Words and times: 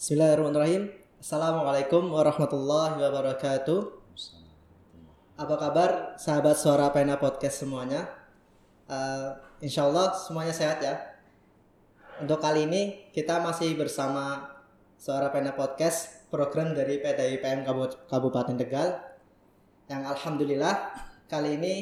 Bismillahirrahmanirrahim. 0.00 0.96
Assalamualaikum 1.20 2.08
warahmatullahi 2.08 3.04
wabarakatuh. 3.04 4.00
Apa 5.36 5.54
kabar 5.60 6.16
sahabat 6.16 6.56
suara 6.56 6.88
pena 6.88 7.20
podcast 7.20 7.60
semuanya? 7.60 8.08
Uh, 8.88 9.36
insya 9.60 9.84
Allah 9.84 10.16
semuanya 10.16 10.56
sehat 10.56 10.80
ya. 10.80 10.96
Untuk 12.16 12.40
kali 12.40 12.64
ini 12.64 13.12
kita 13.12 13.44
masih 13.44 13.76
bersama 13.76 14.48
suara 14.96 15.28
pena 15.28 15.52
podcast 15.52 16.32
program 16.32 16.72
dari 16.72 16.96
PDIPM 17.04 17.68
Kabupaten 18.08 18.56
Tegal 18.56 19.04
yang 19.84 20.08
alhamdulillah 20.08 20.96
kali 21.28 21.60
ini 21.60 21.74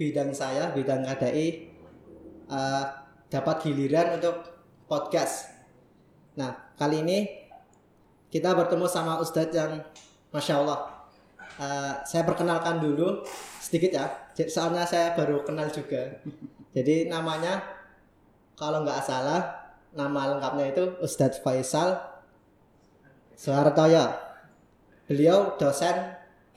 bidang 0.00 0.32
saya 0.32 0.72
bidang 0.72 1.04
KDI 1.04 1.76
uh, 2.48 3.04
dapat 3.28 3.68
giliran 3.68 4.16
untuk 4.16 4.64
podcast. 4.88 5.52
Nah 6.40 6.72
kali 6.80 7.04
ini 7.04 7.45
kita 8.36 8.52
bertemu 8.52 8.84
sama 8.84 9.16
Ustadz 9.16 9.56
yang 9.56 9.80
masya 10.28 10.60
Allah. 10.60 10.92
Uh, 11.56 12.04
saya 12.04 12.20
perkenalkan 12.28 12.84
dulu 12.84 13.24
sedikit 13.64 13.96
ya, 13.96 14.04
soalnya 14.44 14.84
saya 14.84 15.16
baru 15.16 15.40
kenal 15.40 15.72
juga. 15.72 16.20
Jadi 16.76 17.08
namanya 17.08 17.64
kalau 18.60 18.84
nggak 18.84 19.00
salah 19.00 19.72
nama 19.96 20.36
lengkapnya 20.36 20.76
itu 20.76 20.84
Ustadz 21.00 21.40
Faisal 21.40 21.96
Soehartoyo. 23.40 24.12
Beliau 25.08 25.56
dosen 25.56 25.96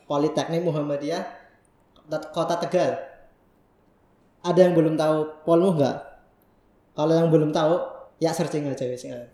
Politeknik 0.03 0.59
Muhammadiyah 0.67 1.23
Kota 2.35 2.59
Tegal. 2.59 2.99
Ada 4.43 4.67
yang 4.67 4.75
belum 4.75 4.99
tahu 4.99 5.47
Polmu 5.47 5.79
nggak? 5.79 5.97
Kalau 6.99 7.13
yang 7.15 7.31
belum 7.31 7.55
tahu, 7.55 7.79
ya 8.19 8.35
searching 8.35 8.67
aja 8.67 8.83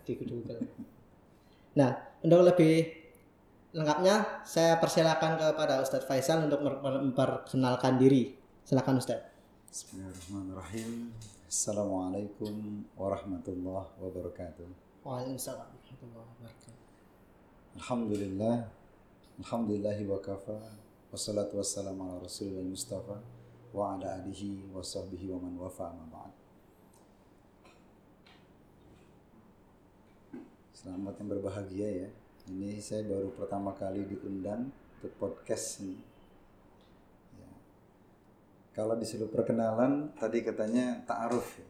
di 0.05 0.13
Google. 0.21 0.61
Nah, 1.75 1.91
untuk 2.25 2.41
lebih 2.41 2.89
lengkapnya, 3.77 4.41
saya 4.41 4.81
persilakan 4.81 5.37
kepada 5.37 5.77
Ustadz 5.77 6.09
Faisal 6.09 6.49
untuk 6.49 6.65
memperkenalkan 6.65 8.01
diri. 8.01 8.33
Silakan 8.65 8.97
Ustadz. 8.97 9.29
Bismillahirrahmanirrahim. 9.69 11.13
Assalamualaikum 11.45 12.81
warahmatullahi 12.97 13.93
wabarakatuh. 14.01 14.65
Waalaikumsalam 15.05 15.69
warahmatullahi 15.69 16.25
wabarakatuh. 16.33 16.73
Alhamdulillah. 17.77 18.55
Alhamdulillahi 19.45 20.03
wa 20.09 20.17
kafa. 20.17 20.57
Wassalatu 21.13 21.61
wassalamu 21.61 22.09
ala 22.09 22.25
rasulillah 22.25 22.65
mustafa 22.65 23.21
wa 23.69 23.95
ala 23.95 24.25
alihi 24.25 24.65
wa 24.73 24.81
sahbihi 24.81 25.29
wa 25.29 25.45
man 25.45 25.61
wafa 25.61 25.93
ma 25.93 26.03
ba'd. 26.09 26.34
Selamat 30.85 31.17
yang 31.17 31.29
berbahagia 31.33 31.89
ya. 32.05 32.09
Ini 32.45 32.77
saya 32.77 33.01
baru 33.09 33.33
pertama 33.33 33.73
kali 33.73 34.05
diundang 34.05 34.69
untuk 34.69 35.17
podcast 35.17 35.81
ini. 35.81 35.97
Ya. 37.41 37.49
Kalau 38.69 38.93
disuruh 38.93 39.25
perkenalan, 39.25 40.13
tadi 40.13 40.45
katanya 40.45 41.01
ta'aruf 41.09 41.57
ya. 41.57 41.65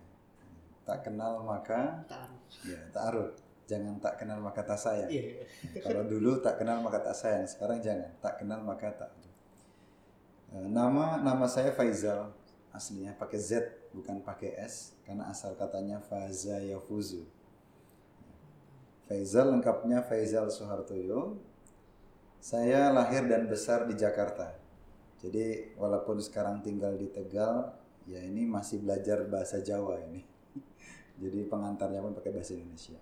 Tak 0.84 1.08
kenal 1.08 1.48
maka 1.48 2.04
Ta'aruf. 2.12 2.44
ya 2.68 2.76
ta'aruf. 2.92 3.32
Jangan 3.72 4.04
tak 4.04 4.20
kenal 4.20 4.44
maka 4.44 4.68
tak 4.68 4.84
sayang. 4.84 5.08
Iya. 5.08 5.48
Kalau 5.80 6.04
dulu 6.04 6.44
tak 6.44 6.60
kenal 6.60 6.84
maka 6.84 7.00
tak 7.00 7.16
sayang, 7.16 7.48
sekarang 7.48 7.80
jangan. 7.80 8.12
Tak 8.20 8.44
kenal 8.44 8.60
maka 8.68 8.92
tak. 9.00 9.16
Eh, 10.52 10.68
Nama 10.68 11.24
nama 11.24 11.46
saya 11.48 11.72
Faizal 11.72 12.36
aslinya 12.76 13.16
pakai 13.16 13.40
Z 13.40 13.64
bukan 13.96 14.20
pakai 14.20 14.60
S 14.60 14.92
karena 15.08 15.32
asal 15.32 15.56
katanya 15.56 16.04
Faza 16.04 16.60
Yafuzu. 16.60 17.24
Faizal 19.06 19.54
lengkapnya 19.54 20.02
Faizal 20.02 20.50
Soehartoyo. 20.50 21.38
Saya 22.42 22.90
lahir 22.90 23.26
dan 23.30 23.46
besar 23.46 23.86
di 23.86 23.94
Jakarta. 23.94 24.54
Jadi 25.22 25.78
walaupun 25.78 26.22
sekarang 26.22 26.62
tinggal 26.66 26.94
di 26.98 27.10
Tegal, 27.10 27.74
ya 28.10 28.22
ini 28.22 28.46
masih 28.46 28.82
belajar 28.82 29.26
bahasa 29.30 29.62
Jawa 29.62 30.02
ini. 30.10 30.26
Jadi 31.22 31.46
pengantarnya 31.46 32.02
pun 32.02 32.14
pakai 32.18 32.34
bahasa 32.34 32.58
Indonesia. 32.58 32.98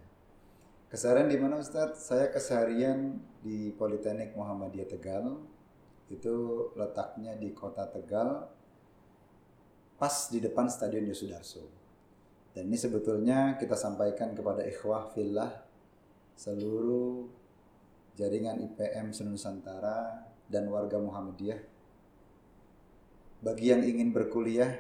Keseharian 0.92 1.28
di 1.32 1.40
mana 1.40 1.60
Ustadz? 1.60 2.04
Saya 2.04 2.30
keseharian 2.30 3.20
di 3.40 3.72
Politeknik 3.72 4.36
Muhammadiyah 4.36 4.88
Tegal. 4.92 5.40
Itu 6.12 6.70
letaknya 6.76 7.34
di 7.40 7.56
kota 7.56 7.88
Tegal, 7.88 8.46
pas 9.96 10.16
di 10.30 10.44
depan 10.44 10.68
Stadion 10.68 11.08
Yosudarso. 11.08 11.64
Dan 12.54 12.70
ini 12.70 12.78
sebetulnya 12.78 13.56
kita 13.58 13.74
sampaikan 13.74 14.36
kepada 14.38 14.62
ikhwah 14.68 15.10
fillah 15.16 15.73
seluruh 16.34 17.30
jaringan 18.18 18.62
IPM 18.62 19.14
Senusantara 19.14 20.26
dan 20.50 20.70
warga 20.70 21.02
Muhammadiyah 21.02 21.74
bagi 23.44 23.76
yang 23.76 23.84
ingin 23.84 24.16
berkuliah 24.16 24.72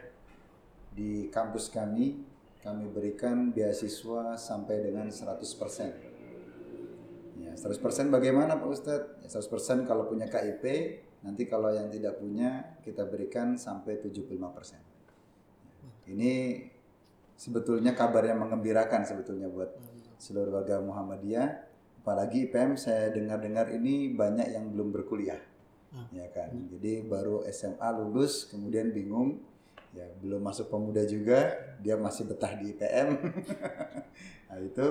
di 0.96 1.28
kampus 1.28 1.68
kami 1.68 2.16
kami 2.64 2.88
berikan 2.88 3.52
beasiswa 3.52 4.40
sampai 4.40 4.88
dengan 4.88 5.12
100%. 5.12 7.44
Ya, 7.44 7.52
100% 7.60 8.08
bagaimana 8.08 8.56
Pak 8.56 8.70
Ustadz? 8.72 9.20
Ya, 9.20 9.28
100% 9.28 9.84
kalau 9.84 10.08
punya 10.08 10.32
KIP, 10.32 10.64
nanti 11.28 11.44
kalau 11.44 11.76
yang 11.76 11.92
tidak 11.92 12.24
punya 12.24 12.80
kita 12.80 13.04
berikan 13.04 13.60
sampai 13.60 14.00
75%. 14.00 14.80
Ini 16.08 16.64
sebetulnya 17.36 17.92
kabar 17.92 18.24
yang 18.24 18.48
mengembirakan 18.48 19.04
sebetulnya 19.04 19.52
buat 19.52 19.76
seluruh 20.24 20.64
warga 20.64 20.80
Muhammadiyah. 20.80 21.68
Apalagi 22.00 22.48
IPM 22.48 22.80
saya 22.80 23.12
dengar-dengar 23.12 23.68
ini 23.76 24.16
banyak 24.16 24.56
yang 24.56 24.72
belum 24.72 24.96
berkuliah. 24.96 25.40
Ya 26.16 26.26
kan. 26.32 26.50
Jadi 26.72 27.04
baru 27.06 27.44
SMA 27.52 27.90
lulus 28.00 28.48
kemudian 28.48 28.96
bingung 28.96 29.44
ya 29.94 30.10
belum 30.26 30.42
masuk 30.42 30.74
pemuda 30.74 31.06
juga 31.06 31.54
dia 31.84 32.00
masih 32.00 32.26
betah 32.26 32.56
di 32.58 32.74
IPM. 32.74 33.14
nah 34.50 34.58
itu 34.58 34.88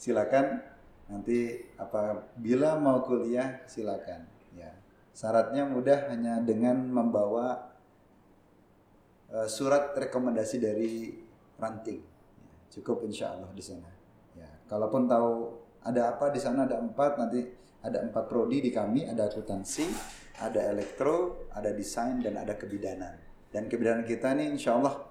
silakan 0.00 0.64
nanti 1.04 1.68
apabila 1.76 2.80
mau 2.80 3.04
kuliah 3.04 3.60
silakan 3.68 4.24
ya. 4.56 4.72
Syaratnya 5.12 5.68
mudah 5.68 6.08
hanya 6.08 6.40
dengan 6.40 6.80
membawa 6.88 7.74
uh, 9.34 9.48
surat 9.50 9.92
rekomendasi 9.98 10.56
dari 10.62 11.12
ranting. 11.60 12.00
Ya, 12.40 12.54
cukup 12.78 13.04
insya 13.04 13.36
Allah 13.36 13.50
di 13.52 13.60
sana. 13.60 13.97
Kalaupun 14.68 15.08
tahu 15.08 15.30
ada 15.82 16.14
apa 16.14 16.28
di 16.28 16.38
sana 16.38 16.68
ada 16.68 16.76
empat 16.76 17.16
nanti 17.16 17.40
ada 17.80 18.04
empat 18.04 18.28
prodi 18.28 18.60
di 18.60 18.68
kami 18.68 19.08
ada 19.08 19.26
akuntansi, 19.26 19.88
ada 20.44 20.60
elektro, 20.68 21.48
ada 21.56 21.72
desain 21.72 22.20
dan 22.20 22.36
ada 22.36 22.54
kebidanan. 22.54 23.16
Dan 23.48 23.66
kebidanan 23.66 24.04
kita 24.04 24.36
ini 24.36 24.52
insya 24.52 24.76
Allah 24.76 25.08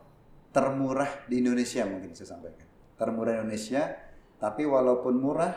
termurah 0.53 1.25
di 1.25 1.41
Indonesia 1.41 1.84
mungkin 1.90 2.13
saya 2.13 2.38
sampaikan. 2.38 2.69
Termurah 2.97 3.34
di 3.34 3.38
Indonesia, 3.41 3.97
tapi 4.38 4.63
walaupun 4.69 5.17
murah 5.17 5.53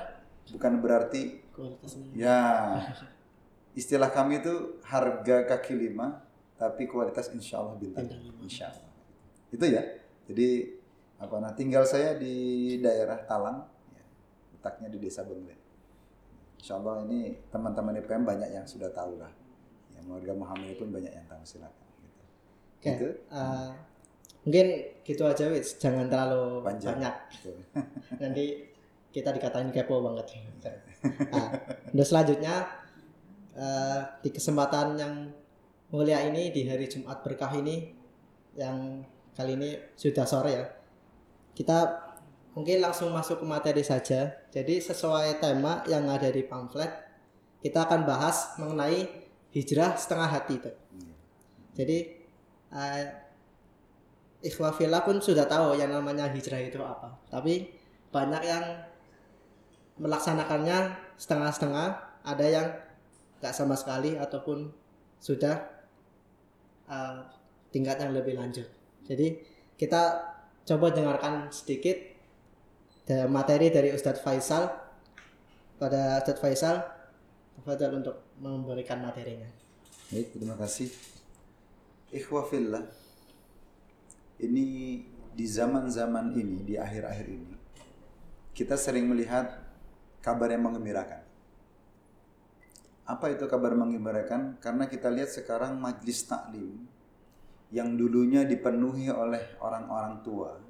bukan 0.48 0.80
berarti 0.80 1.22
Kualitasnya. 1.52 2.08
ya 2.16 2.38
istilah 3.78 4.10
kami 4.10 4.42
itu 4.42 4.82
harga 4.82 5.46
kaki 5.46 5.76
lima 5.78 6.24
tapi 6.58 6.90
kualitas 6.90 7.30
insya 7.32 7.62
Allah 7.62 7.78
bintang 7.78 8.10
insya 8.42 8.72
Allah 8.72 8.90
itu 9.54 9.64
ya 9.64 9.82
jadi 10.26 10.48
apa 11.20 11.36
nah 11.38 11.52
tinggal 11.54 11.84
saya 11.86 12.16
di 12.18 12.76
daerah 12.82 13.20
Talang 13.24 13.62
letaknya 14.60 14.92
di 14.92 14.98
desa 15.00 15.24
Benglen 15.24 15.56
insya 16.60 16.76
Allah 16.76 17.08
ini 17.08 17.40
teman-teman 17.48 17.96
IPM 18.04 18.28
banyak 18.28 18.52
yang 18.52 18.68
sudah 18.68 18.92
tahu 18.92 19.16
lah 19.16 19.32
ya 19.96 20.00
warga 20.04 20.36
Muhammad 20.36 20.76
pun 20.76 20.92
banyak 20.92 21.08
yang 21.08 21.24
tahu 21.24 21.40
silakan 21.48 21.88
gitu. 22.04 22.20
Oke. 22.76 22.90
Gitu. 22.92 23.08
uh, 23.32 23.72
mungkin 24.44 24.66
gitu 25.04 25.22
aja 25.28 25.44
wis, 25.52 25.76
jangan 25.76 26.08
terlalu 26.08 26.64
Panjang. 26.64 26.96
banyak. 26.96 27.14
Gitu. 27.36 27.52
Nanti 28.22 28.44
kita 29.10 29.34
dikatain 29.34 29.74
kepo 29.74 30.00
banget. 30.00 30.38
Nah, 31.34 31.48
untuk 31.90 32.06
selanjutnya 32.06 32.68
uh, 33.58 34.00
di 34.22 34.30
kesempatan 34.30 34.94
yang 34.96 35.14
mulia 35.90 36.22
ini 36.22 36.54
di 36.54 36.70
hari 36.70 36.86
Jumat 36.86 37.20
berkah 37.26 37.50
ini 37.58 37.90
yang 38.54 39.02
kali 39.34 39.58
ini 39.58 39.74
sudah 39.98 40.24
sore 40.24 40.52
ya. 40.54 40.66
Kita 41.50 42.09
mungkin 42.54 42.82
langsung 42.82 43.14
masuk 43.14 43.42
ke 43.42 43.46
materi 43.46 43.82
saja. 43.86 44.34
Jadi 44.50 44.82
sesuai 44.82 45.38
tema 45.38 45.86
yang 45.86 46.10
ada 46.10 46.26
di 46.30 46.42
pamflet, 46.42 46.90
kita 47.62 47.86
akan 47.86 48.02
bahas 48.08 48.58
mengenai 48.58 49.06
hijrah 49.54 49.94
setengah 49.94 50.28
hati. 50.30 50.56
Pak. 50.58 50.74
Iya. 50.74 51.14
Jadi 51.78 51.98
uh, 52.74 53.02
ikhwah 54.42 54.74
fillah 54.74 55.02
pun 55.04 55.20
sudah 55.22 55.46
tahu 55.46 55.78
yang 55.78 55.92
namanya 55.92 56.26
hijrah 56.32 56.58
itu 56.58 56.80
apa. 56.82 57.14
Tapi 57.30 57.70
banyak 58.10 58.42
yang 58.42 58.64
melaksanakannya 60.00 60.96
setengah-setengah, 61.20 61.88
ada 62.24 62.46
yang 62.48 62.66
nggak 63.40 63.54
sama 63.54 63.76
sekali 63.76 64.16
ataupun 64.16 64.72
sudah 65.20 65.60
uh, 66.88 67.20
tingkat 67.70 68.00
yang 68.00 68.16
lebih 68.16 68.34
lanjut. 68.34 68.66
Jadi 69.04 69.38
kita 69.76 70.32
coba 70.64 70.92
dengarkan 70.92 71.48
sedikit 71.52 72.09
materi 73.28 73.70
dari 73.70 73.90
Ustadz 73.90 74.22
Faisal 74.22 74.70
pada 75.80 76.20
Ustaz 76.20 76.38
Faisal. 76.38 76.76
Tafadhol 77.60 78.00
untuk 78.00 78.16
memberikan 78.40 79.04
materinya. 79.04 79.44
Baik, 80.08 80.32
terima 80.32 80.56
kasih. 80.56 80.88
Ikhwah 82.08 82.48
fillah. 82.48 82.82
Ini 84.40 84.64
di 85.36 85.46
zaman-zaman 85.46 86.32
ini, 86.34 86.64
di 86.64 86.74
akhir-akhir 86.80 87.26
ini, 87.28 87.54
kita 88.56 88.80
sering 88.80 89.04
melihat 89.06 89.60
kabar 90.24 90.48
yang 90.48 90.64
mengembirakan. 90.64 91.20
Apa 93.04 93.36
itu 93.36 93.44
kabar 93.44 93.76
mengembirakan? 93.76 94.56
Karena 94.62 94.88
kita 94.88 95.12
lihat 95.12 95.28
sekarang 95.28 95.76
majlis 95.76 96.24
taklim 96.24 96.88
yang 97.70 97.94
dulunya 97.94 98.42
dipenuhi 98.48 99.12
oleh 99.12 99.60
orang-orang 99.60 100.24
tua. 100.24 100.69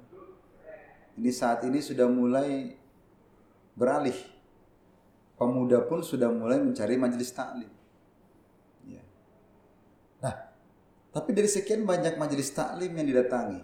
Ini 1.19 1.31
saat 1.31 1.63
ini 1.67 1.83
sudah 1.83 2.07
mulai 2.07 2.75
beralih. 3.75 4.15
Pemuda 5.35 5.81
pun 5.89 6.05
sudah 6.05 6.29
mulai 6.29 6.61
mencari 6.61 6.95
majlis 7.01 7.33
taklim. 7.33 7.71
Ya. 8.85 9.01
Nah, 10.21 10.35
tapi 11.11 11.33
dari 11.33 11.49
sekian 11.49 11.83
banyak 11.83 12.15
majelis 12.15 12.53
taklim 12.53 12.93
yang 12.93 13.09
didatangi, 13.09 13.61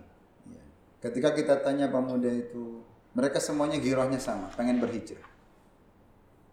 ya, 0.49 0.63
ketika 1.05 1.37
kita 1.37 1.61
tanya 1.61 1.87
pemuda 1.87 2.33
itu, 2.33 2.81
mereka 3.13 3.37
semuanya 3.37 3.77
girohnya 3.77 4.17
sama, 4.17 4.49
pengen 4.57 4.81
berhijrah. 4.81 5.25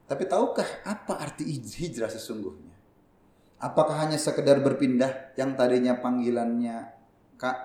Tapi 0.05 0.29
tahukah 0.29 0.69
apa 0.85 1.17
arti 1.17 1.49
hijrah 1.57 2.13
sesungguhnya? 2.13 2.77
Apakah 3.59 4.05
hanya 4.05 4.21
sekedar 4.21 4.61
berpindah 4.61 5.33
yang 5.41 5.57
tadinya 5.57 5.97
panggilannya 5.97 6.93
kak, 7.41 7.59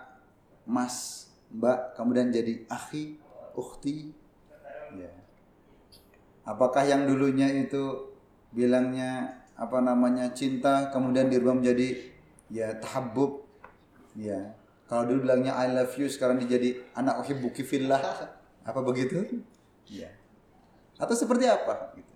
mas, 0.63 1.28
mbak, 1.53 1.97
kemudian 1.97 2.29
jadi 2.29 2.65
akhi, 2.69 3.17
ukhti? 3.57 4.13
Ya. 4.95 5.11
Apakah 6.45 6.85
yang 6.85 7.05
dulunya 7.05 7.49
itu 7.53 8.09
bilangnya 8.49 9.41
apa 9.53 9.83
namanya 9.83 10.33
cinta, 10.33 10.89
kemudian 10.89 11.29
dirubah 11.29 11.57
menjadi 11.57 12.09
ya 12.49 12.73
tahabbub, 12.81 13.45
ya. 14.17 14.57
Kalau 14.89 15.05
dulu 15.05 15.29
bilangnya 15.29 15.53
I 15.53 15.69
love 15.69 15.93
you, 16.01 16.09
sekarang 16.09 16.41
dijadi 16.41 16.81
anak 16.97 17.21
uhibbuki 17.21 17.61
fillah. 17.61 18.01
Apa 18.65 18.81
begitu? 18.81 19.21
Ya. 19.85 20.09
Atau 20.97 21.13
seperti 21.13 21.45
apa? 21.45 21.93
Gitu. 21.93 22.13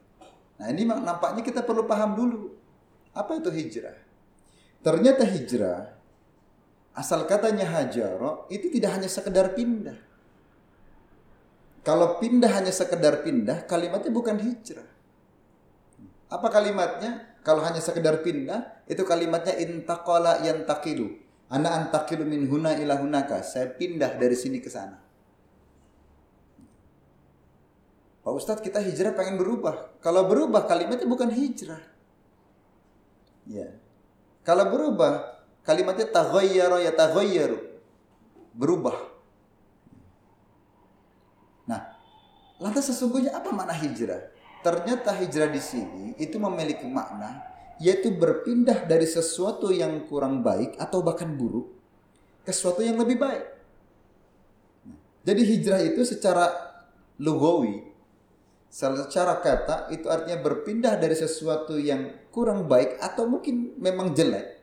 Nah 0.57 0.67
ini 0.73 0.89
nampaknya 0.89 1.45
kita 1.45 1.61
perlu 1.61 1.85
paham 1.85 2.17
dulu. 2.17 2.57
Apa 3.13 3.37
itu 3.37 3.53
hijrah? 3.53 3.93
Ternyata 4.81 5.21
hijrah, 5.21 5.92
asal 6.93 7.25
katanya 7.25 7.65
hajaro, 7.69 8.45
itu 8.53 8.69
tidak 8.69 8.97
hanya 8.97 9.09
sekedar 9.09 9.57
pindah. 9.57 9.97
Kalau 11.83 12.17
pindah 12.21 12.47
hanya 12.47 12.71
sekedar 12.71 13.27
pindah, 13.27 13.67
kalimatnya 13.67 14.11
bukan 14.13 14.39
hijrah. 14.39 14.87
Apa 16.31 16.47
kalimatnya? 16.47 17.35
Kalau 17.43 17.59
hanya 17.59 17.83
sekedar 17.83 18.23
pindah, 18.23 18.87
itu 18.87 19.03
kalimatnya 19.03 19.59
intaqala 19.59 20.39
yantaqilu. 20.47 21.19
Ana 21.51 21.75
antaqilu 21.83 22.23
min 22.23 22.47
huna 22.47 22.73
ila 22.79 22.95
hunaka. 22.97 23.43
Saya 23.43 23.67
pindah 23.67 24.15
dari 24.15 24.33
sini 24.33 24.63
ke 24.63 24.71
sana. 24.71 24.97
Pak 28.23 28.31
Ustadz 28.31 28.63
kita 28.63 28.79
hijrah 28.79 29.11
pengen 29.11 29.35
berubah. 29.35 29.99
Kalau 29.99 30.23
berubah 30.23 30.63
kalimatnya 30.63 31.03
bukan 31.03 31.27
hijrah. 31.27 31.83
Ya. 33.43 33.75
Kalau 34.47 34.71
berubah 34.71 35.32
kalimatnya 35.63 36.07
taghayyara 36.07 36.83
ya 36.83 36.91
taghayyaru. 36.95 37.59
Berubah. 38.53 38.95
Nah, 41.65 41.97
lantas 42.61 42.93
sesungguhnya 42.93 43.33
apa 43.33 43.49
makna 43.49 43.73
hijrah? 43.73 44.29
Ternyata 44.63 45.11
hijrah 45.17 45.49
di 45.49 45.59
sini 45.59 46.15
itu 46.21 46.39
memiliki 46.39 46.87
makna 46.87 47.43
yaitu 47.81 48.13
berpindah 48.13 48.85
dari 48.85 49.09
sesuatu 49.09 49.73
yang 49.73 50.05
kurang 50.05 50.45
baik 50.45 50.77
atau 50.77 51.01
bahkan 51.01 51.33
buruk 51.33 51.73
ke 52.45 52.53
sesuatu 52.53 52.85
yang 52.85 52.95
lebih 53.01 53.17
baik. 53.17 53.43
Jadi 55.25 55.41
hijrah 55.41 55.81
itu 55.81 56.05
secara 56.05 56.51
lugawi 57.17 57.93
secara 58.73 59.37
kata 59.37 59.93
itu 59.93 60.09
artinya 60.09 60.41
berpindah 60.41 60.97
dari 60.97 61.13
sesuatu 61.13 61.77
yang 61.77 62.09
kurang 62.33 62.65
baik 62.65 62.97
atau 62.97 63.29
mungkin 63.29 63.77
memang 63.77 64.17
jelek 64.17 64.62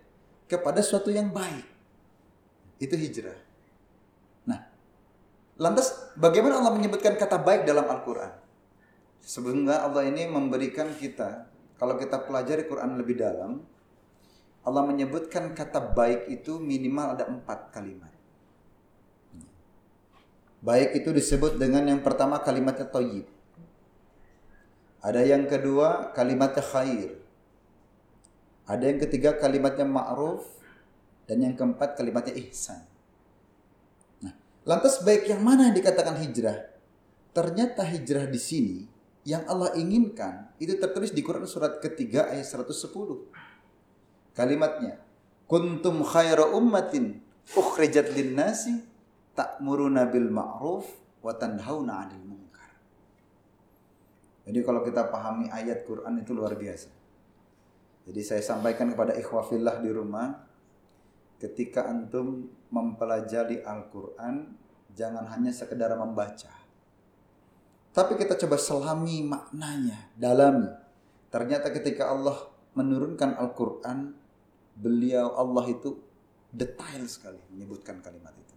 kepada 0.51 0.83
sesuatu 0.83 1.15
yang 1.15 1.31
baik. 1.31 1.63
Itu 2.83 2.99
hijrah. 2.99 3.39
Nah, 4.51 4.67
lantas 5.55 6.11
bagaimana 6.19 6.59
Allah 6.59 6.75
menyebutkan 6.75 7.15
kata 7.15 7.39
baik 7.39 7.63
dalam 7.63 7.87
Al-Quran? 7.87 8.35
Sebenarnya 9.23 9.87
Allah 9.87 10.11
ini 10.11 10.27
memberikan 10.27 10.91
kita, 10.99 11.47
kalau 11.79 11.95
kita 11.95 12.27
pelajari 12.27 12.67
Quran 12.67 12.99
lebih 12.99 13.23
dalam, 13.23 13.63
Allah 14.67 14.83
menyebutkan 14.83 15.55
kata 15.55 15.95
baik 15.95 16.27
itu 16.27 16.59
minimal 16.59 17.15
ada 17.15 17.31
empat 17.31 17.71
kalimat. 17.71 18.11
Baik 20.61 20.99
itu 20.99 21.15
disebut 21.15 21.57
dengan 21.57 21.87
yang 21.89 22.03
pertama 22.05 22.43
kalimatnya 22.43 22.85
toyib 22.85 23.25
ada 25.01 25.25
yang 25.25 25.49
kedua 25.49 26.13
kalimatnya 26.13 26.61
khair. 26.61 27.20
Ada 28.71 28.87
yang 28.87 29.03
ketiga 29.03 29.35
kalimatnya 29.35 29.83
ma'ruf 29.83 30.47
dan 31.27 31.43
yang 31.43 31.59
keempat 31.59 31.99
kalimatnya 31.99 32.39
ihsan. 32.47 32.87
Nah, 34.23 34.31
lantas 34.63 35.03
baik 35.03 35.27
yang 35.27 35.43
mana 35.43 35.67
yang 35.67 35.75
dikatakan 35.75 36.15
hijrah? 36.23 36.71
Ternyata 37.35 37.83
hijrah 37.83 38.31
di 38.31 38.39
sini 38.39 38.79
yang 39.27 39.43
Allah 39.51 39.75
inginkan 39.75 40.55
itu 40.63 40.79
tertulis 40.79 41.11
di 41.11 41.19
Quran 41.19 41.51
surat 41.51 41.83
ketiga 41.83 42.31
ayat 42.31 42.47
110. 42.47 42.71
Kalimatnya, 44.39 45.03
kuntum 45.51 46.07
khaira 46.07 46.55
ummatin 46.55 47.19
ukhrijat 47.59 48.15
lin-nasi 48.15 48.87
ta'muruna 49.35 50.07
bil 50.07 50.31
ma'ruf 50.31 50.87
wa 51.27 51.35
tanhauna 51.35 52.07
'anil 52.07 52.23
munkar. 52.23 52.71
Jadi 54.47 54.63
kalau 54.63 54.87
kita 54.87 55.11
pahami 55.11 55.51
ayat 55.51 55.83
Quran 55.83 56.23
itu 56.23 56.31
luar 56.31 56.55
biasa. 56.55 57.00
Jadi 58.09 58.21
saya 58.25 58.43
sampaikan 58.43 58.91
kepada 58.93 59.13
ikhwafillah 59.17 59.85
di 59.85 59.91
rumah, 59.93 60.33
ketika 61.41 61.89
antum 61.89 62.49
mempelajari 62.73 63.61
Al-Quran, 63.65 64.57
jangan 64.93 65.29
hanya 65.31 65.53
sekedar 65.53 65.93
membaca. 65.97 66.53
Tapi 67.91 68.13
kita 68.15 68.39
coba 68.39 68.57
selami 68.57 69.27
maknanya, 69.27 70.15
dalami. 70.15 70.71
Ternyata 71.31 71.75
ketika 71.75 72.11
Allah 72.11 72.39
menurunkan 72.79 73.35
Al-Quran, 73.35 74.15
beliau 74.79 75.35
Allah 75.35 75.65
itu 75.69 75.99
detail 76.51 77.07
sekali 77.07 77.39
menyebutkan 77.51 77.99
kalimat 78.03 78.35
itu. 78.35 78.55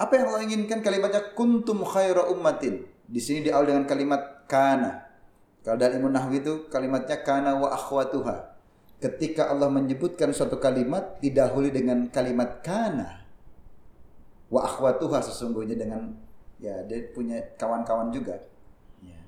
Apa 0.00 0.16
yang 0.16 0.32
Allah 0.32 0.44
inginkan 0.48 0.80
kalimatnya 0.80 1.36
kuntum 1.36 1.84
khaira 1.84 2.32
ummatin 2.32 2.88
di 3.04 3.20
sini 3.20 3.50
diawali 3.50 3.68
dengan 3.74 3.84
kalimat 3.84 4.22
kana. 4.48 5.09
Kalau 5.60 5.76
dalam 5.76 6.00
ilmu 6.00 6.08
nahwi 6.08 6.40
itu 6.40 6.66
kalimatnya 6.72 7.20
kana 7.20 7.60
wa 7.60 7.68
akhwatuha. 7.72 8.56
Ketika 9.00 9.48
Allah 9.48 9.68
menyebutkan 9.68 10.32
suatu 10.32 10.60
kalimat 10.60 11.20
didahului 11.20 11.72
dengan 11.72 12.08
kalimat 12.12 12.60
kana 12.64 13.24
wa 14.48 14.60
akhwatuha 14.64 15.24
sesungguhnya 15.24 15.76
dengan 15.76 16.16
ya 16.60 16.84
dia 16.84 17.08
punya 17.12 17.40
kawan-kawan 17.56 18.12
juga. 18.12 18.40
Ya. 19.00 19.20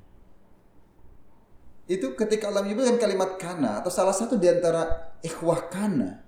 Itu 1.89 2.13
ketika 2.17 2.53
Allah 2.53 2.65
menyebutkan 2.65 3.01
kalimat 3.01 3.41
kana 3.41 3.81
atau 3.81 3.89
salah 3.89 4.13
satu 4.13 4.37
di 4.37 4.49
antara 4.49 5.13
ikhwah 5.25 5.69
kana 5.73 6.21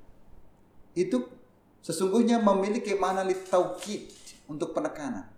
itu 0.96 1.26
sesungguhnya 1.84 2.40
memiliki 2.40 2.96
makna 2.96 3.26
litaukid 3.26 4.08
untuk 4.48 4.72
penekanan. 4.72 5.33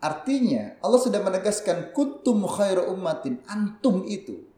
Artinya 0.00 0.80
Allah 0.80 1.00
sudah 1.00 1.20
menegaskan 1.20 1.92
kuntum 1.92 2.48
khairu 2.48 2.88
ummatin 2.88 3.44
antum 3.44 4.08
itu 4.08 4.48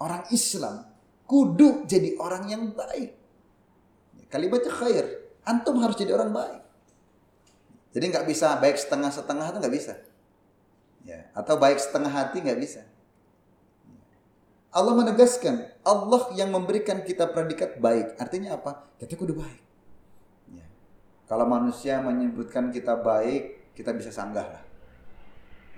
orang 0.00 0.24
Islam 0.32 0.88
kudu 1.28 1.84
jadi 1.88 2.16
orang 2.16 2.48
yang 2.48 2.72
baik. 2.72 3.16
Kalimatnya 4.32 4.72
khair, 4.72 5.06
antum 5.44 5.76
harus 5.80 5.96
jadi 5.96 6.16
orang 6.16 6.32
baik. 6.32 6.60
Jadi 7.92 8.04
nggak 8.08 8.24
bisa 8.24 8.56
baik 8.56 8.80
setengah-setengah 8.80 9.52
itu 9.52 9.58
nggak 9.60 9.76
bisa. 9.76 9.94
Ya, 11.04 11.28
atau 11.36 11.60
baik 11.60 11.76
setengah 11.76 12.08
hati 12.08 12.40
nggak 12.40 12.60
bisa. 12.60 12.84
Allah 14.72 14.96
menegaskan 14.96 15.68
Allah 15.84 16.32
yang 16.32 16.48
memberikan 16.48 17.04
kita 17.04 17.28
predikat 17.28 17.76
baik. 17.76 18.16
Artinya 18.16 18.56
apa? 18.56 18.88
Kita 18.96 19.20
kudu 19.20 19.36
baik. 19.36 19.62
Ya. 20.56 20.64
Kalau 21.28 21.44
manusia 21.44 22.00
menyebutkan 22.00 22.72
kita 22.72 22.96
baik, 22.96 23.61
kita 23.72 23.96
bisa 23.96 24.12
sanggah 24.12 24.46
lah. 24.46 24.64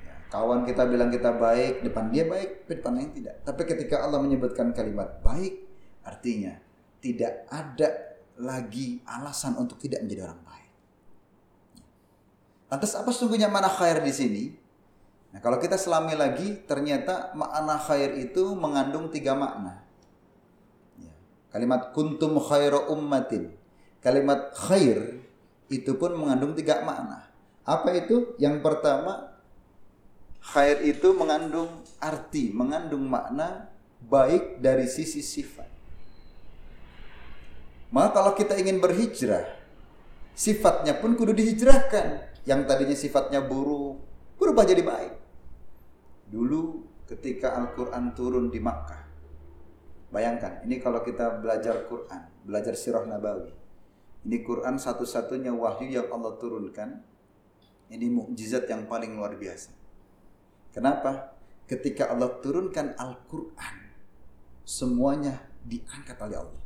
Ya, 0.03 0.15
kawan 0.31 0.67
kita 0.67 0.87
bilang 0.91 1.11
kita 1.11 1.35
baik, 1.35 1.87
depan 1.87 2.11
dia 2.11 2.27
baik, 2.27 2.67
depan 2.67 2.93
lain 2.99 3.11
tidak. 3.15 3.43
Tapi 3.47 3.63
ketika 3.65 4.03
Allah 4.03 4.19
menyebutkan 4.23 4.75
kalimat 4.75 5.23
baik, 5.23 5.67
artinya 6.03 6.59
tidak 6.99 7.47
ada 7.53 8.19
lagi 8.41 8.99
alasan 9.07 9.55
untuk 9.55 9.79
tidak 9.79 10.03
menjadi 10.03 10.27
orang 10.27 10.43
baik. 10.43 10.73
Lantas 12.75 12.99
apa 12.99 13.11
sesungguhnya 13.15 13.47
mana 13.47 13.71
khair 13.71 14.03
di 14.03 14.11
sini? 14.11 14.45
Nah, 15.35 15.43
kalau 15.43 15.59
kita 15.59 15.75
selami 15.75 16.15
lagi, 16.15 16.63
ternyata 16.63 17.35
makna 17.35 17.75
khair 17.79 18.15
itu 18.19 18.55
mengandung 18.55 19.11
tiga 19.11 19.35
makna. 19.35 19.83
Ya. 20.99 21.15
Kalimat 21.51 21.91
kuntum 21.91 22.39
khairu 22.39 22.91
ummatin. 22.91 23.51
Kalimat 23.99 24.55
khair 24.55 25.23
itu 25.71 25.91
pun 25.99 26.15
mengandung 26.15 26.55
tiga 26.55 26.87
makna. 26.87 27.24
Apa 27.65 27.97
itu? 27.97 28.37
Yang 28.37 28.61
pertama, 28.61 29.35
khair 30.45 30.85
itu 30.85 31.17
mengandung 31.17 31.85
arti, 31.97 32.53
mengandung 32.53 33.09
makna 33.09 33.73
baik 34.05 34.61
dari 34.61 34.85
sisi 34.85 35.25
sifat. 35.25 35.69
Maka 37.89 38.09
kalau 38.13 38.33
kita 38.37 38.59
ingin 38.61 38.83
berhijrah, 38.83 39.49
sifatnya 40.37 40.99
pun 41.01 41.17
kudu 41.17 41.33
dihijrahkan. 41.33 42.37
Yang 42.45 42.61
tadinya 42.69 42.97
sifatnya 42.99 43.41
buruk, 43.41 44.05
berubah 44.37 44.69
jadi 44.69 44.85
baik. 44.85 45.15
Dulu 46.29 46.85
ketika 47.09 47.57
Al-Quran 47.57 48.13
turun 48.13 48.53
di 48.53 48.61
Makkah. 48.61 49.01
Bayangkan, 50.13 50.61
ini 50.69 50.79
kalau 50.79 51.01
kita 51.01 51.41
belajar 51.41 51.89
Quran, 51.89 52.29
belajar 52.45 52.77
sirah 52.77 53.09
Nabawi. 53.09 53.51
Ini 54.29 54.45
Quran 54.45 54.77
satu-satunya 54.77 55.53
wahyu 55.57 55.89
yang 55.89 56.09
Allah 56.13 56.37
turunkan. 56.37 57.14
Ini 57.93 58.07
mukjizat 58.09 58.69
yang 58.69 58.89
paling 58.89 59.17
luar 59.17 59.37
biasa. 59.37 59.71
Kenapa? 60.73 61.37
Ketika 61.65 62.13
Allah 62.13 62.41
turunkan 62.45 62.93
Al-Quran, 62.97 63.77
semuanya 64.65 65.41
diangkat 65.65 66.17
oleh 66.21 66.39
Allah. 66.41 66.65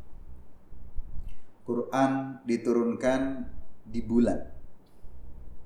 Quran 1.69 2.43
diturunkan 2.49 3.45
di 3.85 4.01
bulan. 4.01 4.41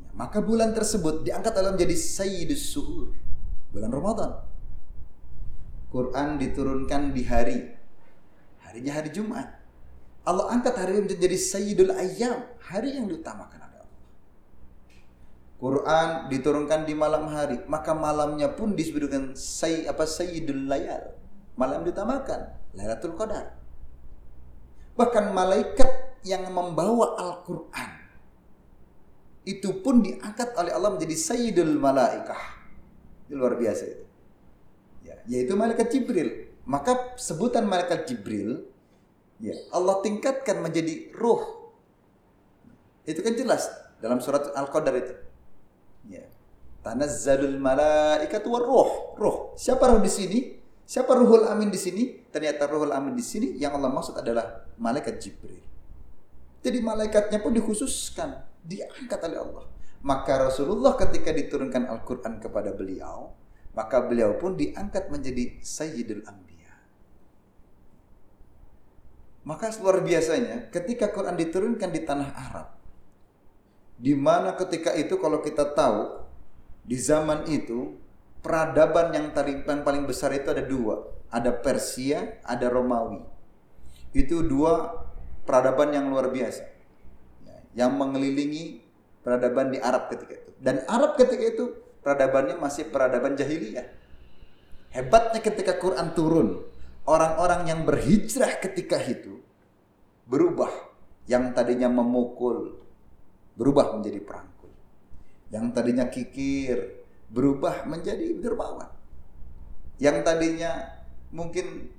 Ya, 0.03 0.11
maka 0.19 0.43
bulan 0.43 0.75
tersebut 0.75 1.23
diangkat 1.23 1.55
Allah 1.55 1.79
menjadi 1.79 1.95
Sayyidus 1.95 2.75
Suhur 2.75 3.15
bulan 3.73 3.95
Ramadan. 3.95 4.33
Quran 5.89 6.41
diturunkan 6.43 7.15
di 7.15 7.23
hari 7.23 7.59
harinya 8.67 8.93
hari 8.99 9.11
Jumat. 9.15 9.61
Allah 10.23 10.51
angkat 10.51 10.75
hari 10.75 10.99
ini 10.99 11.13
menjadi 11.13 11.39
Sayyidul 11.39 11.93
Ayyam, 11.93 12.47
hari 12.67 12.99
yang 12.99 13.07
diutamakan 13.07 13.59
oleh. 13.59 13.62
Quran 15.63 16.27
diturunkan 16.27 16.83
di 16.83 16.95
malam 16.99 17.31
hari, 17.31 17.63
maka 17.71 17.95
malamnya 17.95 18.51
pun 18.51 18.75
disebut 18.75 19.07
dengan 19.07 19.39
say, 19.39 19.87
apa 19.87 20.03
Sayyidul 20.03 20.67
Layal, 20.67 21.15
malam 21.55 21.87
diutamakan, 21.87 22.51
Lailatul 22.75 23.15
Qadar. 23.15 23.55
Bahkan 24.99 25.31
malaikat 25.31 26.19
yang 26.27 26.51
membawa 26.51 27.15
Al-Quran 27.15 27.91
itu 29.47 29.83
pun 29.87 30.03
diangkat 30.03 30.55
oleh 30.59 30.75
Allah 30.75 30.99
menjadi 30.99 31.15
Sayyidul 31.15 31.79
Malaikah 31.79 32.43
itu 33.27 33.35
luar 33.39 33.55
biasa 33.59 33.83
itu. 33.87 34.05
Ya, 35.03 35.15
yaitu 35.27 35.59
malaikat 35.59 35.91
Jibril. 35.91 36.53
Maka 36.63 37.19
sebutan 37.19 37.67
malaikat 37.67 38.07
Jibril 38.07 38.67
ya 39.43 39.55
Allah 39.75 39.99
tingkatkan 40.05 40.63
menjadi 40.63 41.11
ruh. 41.17 41.73
Itu 43.03 43.19
kan 43.25 43.35
jelas 43.35 43.67
dalam 43.99 44.23
surat 44.23 44.53
Al-Qadar 44.55 44.95
itu. 44.95 45.15
Ya. 46.11 46.27
Tanazzalul 46.83 47.59
malaikatu 47.63 48.51
war 48.51 48.65
ruh. 48.67 48.91
Ruh. 49.19 49.37
Siapa 49.55 49.87
ruh 49.87 50.03
di 50.03 50.11
sini? 50.11 50.39
Siapa 50.83 51.15
ruhul 51.15 51.47
amin 51.47 51.71
di 51.71 51.79
sini? 51.79 52.05
Ternyata 52.29 52.67
ruhul 52.67 52.91
amin 52.91 53.15
di 53.15 53.25
sini 53.25 53.55
yang 53.57 53.79
Allah 53.79 53.89
maksud 53.89 54.19
adalah 54.19 54.67
malaikat 54.77 55.23
Jibril. 55.23 55.63
Jadi 56.63 56.79
malaikatnya 56.79 57.39
pun 57.43 57.55
dikhususkan, 57.55 58.39
diangkat 58.63 59.19
oleh 59.25 59.39
Allah. 59.41 59.65
Maka 60.03 60.51
Rasulullah 60.51 60.99
ketika 60.99 61.31
diturunkan 61.31 61.87
Al-Quran 61.87 62.43
kepada 62.43 62.75
beliau, 62.75 63.31
maka 63.73 64.03
beliau 64.03 64.35
pun 64.37 64.59
diangkat 64.59 65.09
menjadi 65.09 65.63
Sayyidul 65.63 66.27
Anbiya. 66.27 66.75
Maka 69.47 69.75
luar 69.79 70.03
biasanya 70.03 70.71
ketika 70.71 71.11
Quran 71.11 71.39
diturunkan 71.39 71.91
di 71.91 72.01
tanah 72.03 72.31
Arab, 72.35 72.69
di 73.99 74.17
mana 74.17 74.57
ketika 74.57 74.93
itu 74.97 75.19
kalau 75.21 75.41
kita 75.45 75.73
tahu 75.73 76.23
di 76.83 76.99
zaman 76.99 77.47
itu 77.47 77.95
peradaban 78.43 79.15
yang 79.15 79.27
yang 79.31 79.83
paling 79.87 80.05
besar 80.05 80.35
itu 80.35 80.51
ada 80.51 80.65
dua, 80.67 81.07
ada 81.31 81.55
Persia, 81.55 82.43
ada 82.43 82.67
Romawi. 82.67 83.23
Itu 84.13 84.45
dua 84.45 85.07
peradaban 85.47 85.95
yang 85.95 86.11
luar 86.11 86.29
biasa, 86.29 86.63
ya, 87.47 87.57
yang 87.87 87.97
mengelilingi 87.97 88.83
peradaban 89.23 89.73
di 89.73 89.79
Arab 89.79 90.11
ketika 90.13 90.35
itu. 90.37 90.51
Dan 90.59 90.85
Arab 90.91 91.17
ketika 91.17 91.45
itu 91.47 91.65
peradabannya 92.03 92.59
masih 92.59 92.91
peradaban 92.91 93.39
jahiliyah. 93.39 93.87
Hebatnya 94.93 95.41
ketika 95.41 95.81
Quran 95.81 96.13
turun, 96.13 96.69
orang-orang 97.09 97.65
yang 97.71 97.81
berhijrah 97.89 98.61
ketika 98.61 99.01
itu 99.01 99.41
berubah. 100.29 100.71
Yang 101.23 101.55
tadinya 101.55 101.87
memukul 101.87 102.83
berubah 103.63 103.95
menjadi 103.95 104.19
perangkul. 104.19 104.75
Yang 105.55 105.67
tadinya 105.71 106.11
kikir 106.11 107.07
berubah 107.31 107.87
menjadi 107.87 108.35
dermawan. 108.43 108.91
Yang 110.03 110.27
tadinya 110.27 110.99
mungkin 111.31 111.95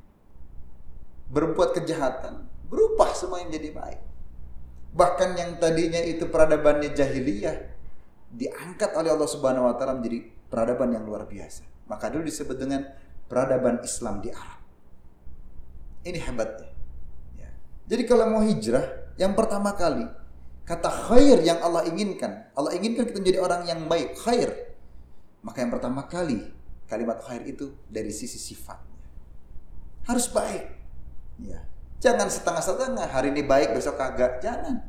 berbuat 1.32 1.72
kejahatan 1.80 2.52
berubah 2.68 3.16
semua 3.16 3.40
menjadi 3.48 3.72
baik. 3.72 4.02
Bahkan 4.94 5.30
yang 5.40 5.52
tadinya 5.58 6.04
itu 6.04 6.28
peradabannya 6.28 6.92
jahiliyah 6.92 7.58
diangkat 8.34 8.92
oleh 9.00 9.16
Allah 9.16 9.30
Subhanahu 9.32 9.72
wa 9.72 9.76
taala 9.80 9.98
menjadi 9.98 10.20
peradaban 10.52 10.92
yang 10.92 11.08
luar 11.08 11.24
biasa. 11.24 11.64
Maka 11.88 12.12
dulu 12.12 12.28
disebut 12.28 12.58
dengan 12.60 12.84
peradaban 13.32 13.80
Islam 13.82 14.20
di 14.20 14.30
Arab. 14.30 14.62
Ini 16.04 16.20
hebatnya. 16.20 16.70
Ya. 17.40 17.50
Jadi 17.88 18.04
kalau 18.04 18.28
mau 18.28 18.44
hijrah, 18.44 19.16
yang 19.16 19.34
pertama 19.34 19.72
kali 19.74 20.04
kata 20.64 20.90
khair 21.12 21.44
yang 21.44 21.60
Allah 21.60 21.84
inginkan, 21.88 22.48
Allah 22.56 22.72
inginkan 22.76 23.04
kita 23.04 23.20
menjadi 23.20 23.40
orang 23.44 23.62
yang 23.68 23.86
baik, 23.92 24.16
khair. 24.20 24.76
Maka 25.44 25.60
yang 25.60 25.72
pertama 25.76 26.08
kali 26.08 26.56
kalimat 26.88 27.20
khair 27.24 27.44
itu 27.44 27.76
dari 27.92 28.12
sisi 28.16 28.40
sifatnya. 28.40 29.04
Harus 30.08 30.28
baik. 30.32 30.64
Ya. 31.44 31.64
Jangan 32.04 32.28
setengah-setengah, 32.28 33.08
hari 33.08 33.32
ini 33.32 33.44
baik, 33.48 33.76
besok 33.76 33.96
kagak. 33.96 34.44
Jangan. 34.44 34.84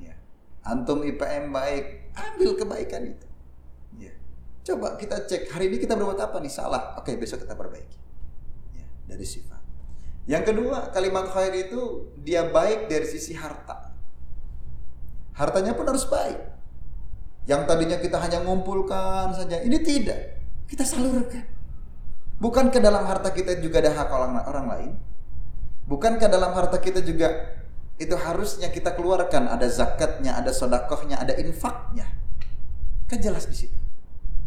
Ya. 0.00 0.16
Antum 0.64 1.00
IPM 1.00 1.52
baik, 1.52 2.12
ambil 2.12 2.50
kebaikan 2.56 3.02
itu. 3.08 3.26
Ya. 3.96 4.12
Coba 4.64 5.00
kita 5.00 5.24
cek, 5.24 5.48
hari 5.52 5.72
ini 5.72 5.80
kita 5.80 5.96
berbuat 5.96 6.20
apa 6.20 6.40
nih? 6.40 6.52
Salah. 6.52 6.96
Oke, 7.00 7.16
besok 7.16 7.44
kita 7.44 7.56
perbaiki. 7.56 7.96
Ya. 8.76 8.86
Dari 9.08 9.24
sifat. 9.24 9.60
Yang 10.24 10.52
kedua, 10.52 10.92
kalimat 10.92 11.28
khair 11.32 11.52
itu 11.68 12.12
dia 12.20 12.48
baik 12.48 12.88
dari 12.88 13.04
sisi 13.04 13.36
harta. 13.36 13.93
Hartanya 15.34 15.74
pun 15.74 15.86
harus 15.90 16.06
baik. 16.06 16.38
Yang 17.44 17.62
tadinya 17.68 17.98
kita 18.00 18.16
hanya 18.22 18.40
ngumpulkan 18.40 19.34
saja, 19.34 19.60
ini 19.60 19.76
tidak. 19.82 20.40
Kita 20.70 20.86
salurkan. 20.86 21.44
Bukan 22.38 22.70
ke 22.70 22.78
dalam 22.82 23.04
harta 23.04 23.30
kita 23.30 23.58
juga 23.60 23.82
ada 23.84 23.92
hak 23.94 24.08
orang, 24.10 24.32
orang 24.46 24.66
lain? 24.66 24.90
Bukankah 25.84 26.28
dalam 26.32 26.56
harta 26.56 26.80
kita 26.80 27.04
juga 27.04 27.60
itu 28.00 28.14
harusnya 28.16 28.72
kita 28.74 28.96
keluarkan 28.96 29.46
ada 29.46 29.68
zakatnya, 29.70 30.34
ada 30.34 30.50
sodakohnya, 30.50 31.20
ada 31.20 31.36
infaknya. 31.38 32.08
Kan 33.06 33.20
jelas 33.20 33.46
di 33.46 33.54
situ. 33.54 33.78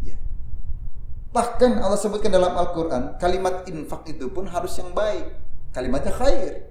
Ya. 0.04 0.18
Bahkan 1.32 1.78
Allah 1.80 1.96
sebutkan 1.96 2.34
dalam 2.34 2.52
Al-Quran 2.58 3.16
kalimat 3.16 3.64
infak 3.70 4.04
itu 4.10 4.28
pun 4.28 4.50
harus 4.50 4.76
yang 4.76 4.92
baik. 4.92 5.32
Kalimatnya 5.72 6.12
khair. 6.12 6.68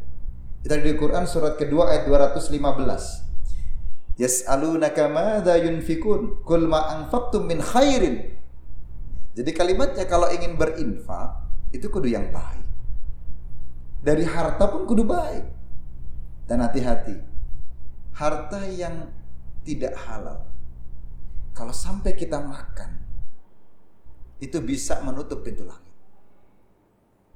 Itu 0.61 0.73
di 0.73 0.93
Quran 0.99 1.23
surat 1.25 1.55
kedua 1.55 1.95
ayat 1.95 2.09
215. 2.09 3.26
Yas'alunaka 4.17 5.05
madza 5.13 5.61
yunfikun 5.61 6.41
kul 6.41 6.65
ma 6.65 6.97
anfaqtum 6.97 7.45
min 7.45 7.61
khairin. 7.61 8.33
Jadi 9.37 9.51
kalimatnya 9.53 10.09
kalau 10.09 10.25
ingin 10.33 10.57
berinfak 10.57 11.37
itu 11.69 11.85
kudu 11.85 12.09
yang 12.09 12.33
baik. 12.33 12.65
Dari 14.01 14.25
harta 14.25 14.65
pun 14.65 14.89
kudu 14.89 15.05
baik. 15.05 15.45
Dan 16.49 16.65
hati-hati. 16.65 17.13
Harta 18.17 18.65
yang 18.65 19.13
tidak 19.61 19.93
halal. 20.09 20.47
Kalau 21.53 21.75
sampai 21.75 22.17
kita 22.17 22.41
makan, 22.41 22.97
itu 24.37 24.57
bisa 24.61 25.01
menutup 25.01 25.41
pintu 25.41 25.65
langit. 25.65 25.93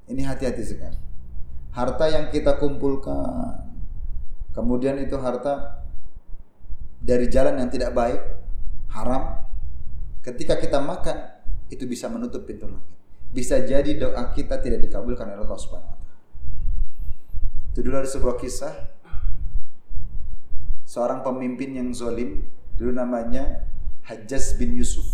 Ini 0.09 0.21
hati-hati 0.25 0.63
sekali. 0.63 0.99
Harta 1.73 2.05
yang 2.09 2.29
kita 2.29 2.57
kumpulkan, 2.61 3.77
kemudian 4.53 5.01
itu 5.01 5.17
harta 5.17 5.80
dari 7.01 7.25
jalan 7.27 7.57
yang 7.57 7.69
tidak 7.73 7.91
baik, 7.97 8.21
haram. 8.93 9.41
Ketika 10.21 10.61
kita 10.61 10.77
makan, 10.77 11.17
itu 11.73 11.89
bisa 11.89 12.05
menutup 12.05 12.45
pintu 12.45 12.69
langit. 12.69 12.93
Bisa 13.33 13.57
jadi 13.65 13.97
doa 13.97 14.29
kita 14.31 14.61
tidak 14.61 14.85
dikabulkan 14.85 15.33
oleh 15.33 15.41
Allah 15.41 15.57
Subhanahu 15.57 16.01
itu 17.71 17.87
dulu 17.87 18.03
ada 18.03 18.09
sebuah 18.11 18.35
kisah 18.35 18.75
seorang 20.83 21.23
pemimpin 21.23 21.71
yang 21.71 21.95
zolim 21.95 22.43
dulu 22.75 22.91
namanya 22.91 23.63
Hajjaz 24.03 24.59
bin 24.59 24.75
Yusuf. 24.75 25.07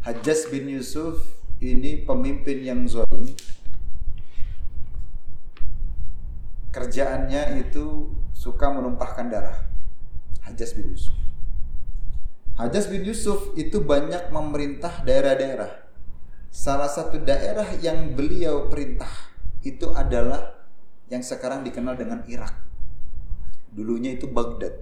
Hajjaj 0.00 0.48
bin 0.48 0.64
Yusuf 0.72 1.20
ini 1.60 2.08
pemimpin 2.08 2.64
yang 2.64 2.88
zalim. 2.88 3.36
Kerjaannya 6.72 7.68
itu 7.68 8.08
suka 8.32 8.72
menumpahkan 8.72 9.28
darah. 9.28 9.67
Hajjaj 10.48 10.80
bin 10.80 10.96
Yusuf. 10.96 11.12
Hajjaj 12.56 12.84
bin 12.88 13.04
Yusuf 13.04 13.52
itu 13.60 13.84
banyak 13.84 14.32
memerintah 14.32 15.04
daerah-daerah. 15.04 15.84
Salah 16.48 16.88
satu 16.88 17.20
daerah 17.20 17.68
yang 17.84 18.16
beliau 18.16 18.72
perintah 18.72 19.12
itu 19.60 19.92
adalah 19.92 20.56
yang 21.12 21.20
sekarang 21.20 21.60
dikenal 21.68 22.00
dengan 22.00 22.24
Irak. 22.24 22.56
Dulunya 23.68 24.16
itu 24.16 24.24
Baghdad. 24.24 24.72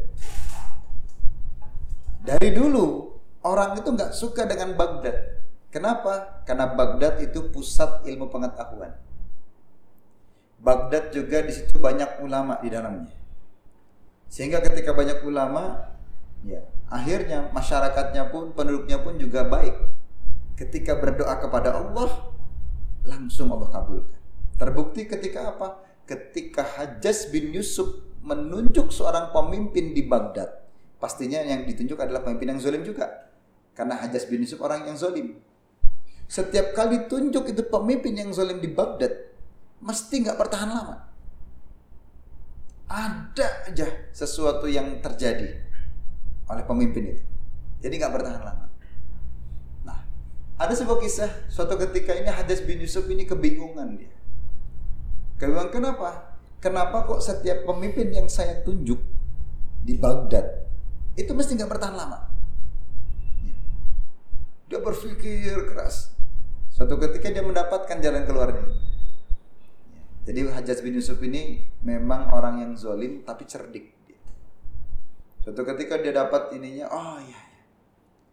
Dari 2.22 2.54
dulu 2.54 3.18
orang 3.42 3.82
itu 3.82 3.90
nggak 3.90 4.14
suka 4.14 4.46
dengan 4.46 4.78
Baghdad. 4.78 5.42
Kenapa? 5.74 6.46
Karena 6.46 6.70
Baghdad 6.70 7.18
itu 7.18 7.50
pusat 7.50 8.06
ilmu 8.06 8.30
pengetahuan. 8.30 8.94
Baghdad 10.62 11.12
juga 11.12 11.42
di 11.44 11.52
situ 11.52 11.76
banyak 11.76 12.22
ulama 12.22 12.56
di 12.62 12.70
dalamnya. 12.72 13.25
Sehingga 14.26 14.60
ketika 14.62 14.92
banyak 14.92 15.22
ulama, 15.22 15.94
ya 16.42 16.62
akhirnya 16.90 17.50
masyarakatnya 17.50 18.30
pun 18.30 18.54
penduduknya 18.54 19.02
pun 19.02 19.18
juga 19.18 19.46
baik. 19.46 19.74
Ketika 20.56 20.96
berdoa 20.96 21.36
kepada 21.40 21.76
Allah, 21.76 22.32
langsung 23.04 23.52
Allah 23.52 23.70
kabulkan. 23.70 24.18
Terbukti 24.56 25.04
ketika 25.04 25.52
apa? 25.52 25.84
Ketika 26.08 26.64
Hajjaj 26.64 27.28
bin 27.34 27.52
Yusuf 27.52 28.02
menunjuk 28.24 28.90
seorang 28.90 29.30
pemimpin 29.30 29.92
di 29.92 30.02
Baghdad, 30.06 30.48
pastinya 30.96 31.42
yang 31.44 31.68
ditunjuk 31.68 32.00
adalah 32.00 32.24
pemimpin 32.24 32.56
yang 32.56 32.60
zalim 32.62 32.82
juga. 32.82 33.30
Karena 33.76 34.00
Hajjaj 34.00 34.32
bin 34.32 34.42
Yusuf 34.42 34.64
orang 34.64 34.88
yang 34.88 34.96
zalim. 34.96 35.36
Setiap 36.26 36.74
kali 36.74 37.06
tunjuk 37.06 37.46
itu 37.52 37.62
pemimpin 37.68 38.16
yang 38.16 38.30
zalim 38.34 38.58
di 38.58 38.66
Baghdad, 38.72 39.12
mesti 39.78 40.24
nggak 40.26 40.38
bertahan 40.40 40.70
lama. 40.72 40.96
Ada 42.86 43.66
aja 43.66 43.86
sesuatu 44.14 44.70
yang 44.70 45.02
terjadi 45.02 45.58
oleh 46.46 46.64
pemimpin 46.66 47.18
itu. 47.18 47.24
Jadi 47.82 47.94
nggak 47.98 48.14
bertahan 48.14 48.42
lama. 48.42 48.66
Nah, 49.82 50.00
ada 50.54 50.74
sebuah 50.74 51.02
kisah 51.02 51.50
suatu 51.50 51.74
ketika 51.74 52.14
ini 52.14 52.30
Hajjaj 52.30 52.62
bin 52.62 52.78
Yusuf 52.78 53.10
ini 53.10 53.26
kebingungan 53.26 53.98
dia. 53.98 54.14
Kebingungan 55.42 55.70
kenapa? 55.74 56.38
Kenapa 56.62 57.04
kok 57.04 57.20
setiap 57.20 57.66
pemimpin 57.66 58.14
yang 58.14 58.30
saya 58.30 58.62
tunjuk 58.62 58.98
di 59.86 59.94
Baghdad 59.98 60.66
itu 61.18 61.30
mesti 61.34 61.58
nggak 61.58 61.70
bertahan 61.70 61.96
lama? 61.98 62.18
Dia 64.66 64.82
berpikir 64.82 65.70
keras. 65.70 66.14
Suatu 66.70 66.98
ketika 66.98 67.30
dia 67.30 67.42
mendapatkan 67.42 67.98
jalan 68.02 68.26
keluarnya. 68.26 68.66
Jadi 70.26 70.42
Hajjaj 70.42 70.82
bin 70.82 70.98
Yusuf 70.98 71.22
ini 71.22 71.62
memang 71.86 72.34
orang 72.34 72.58
yang 72.58 72.72
zolim 72.74 73.22
tapi 73.22 73.46
cerdik. 73.46 73.94
Suatu 75.46 75.62
ketika 75.62 75.94
dia 76.02 76.10
dapat 76.10 76.50
ininya, 76.58 76.90
oh 76.90 77.22
iya, 77.22 77.38
iya. 77.38 77.62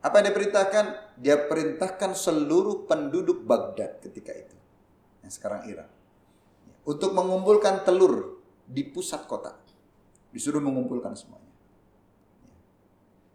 Apa 0.01 0.17
yang 0.17 0.33
dia 0.33 0.35
perintahkan? 0.35 0.85
Dia 1.21 1.35
perintahkan 1.45 2.17
seluruh 2.17 2.89
penduduk 2.89 3.45
Baghdad 3.45 4.01
ketika 4.01 4.33
itu. 4.33 4.57
Yang 5.21 5.37
sekarang 5.37 5.69
Irak. 5.69 5.93
Untuk 6.89 7.13
mengumpulkan 7.13 7.85
telur 7.85 8.41
di 8.65 8.81
pusat 8.89 9.29
kota. 9.29 9.53
Disuruh 10.33 10.65
mengumpulkan 10.65 11.13
semuanya. 11.13 11.53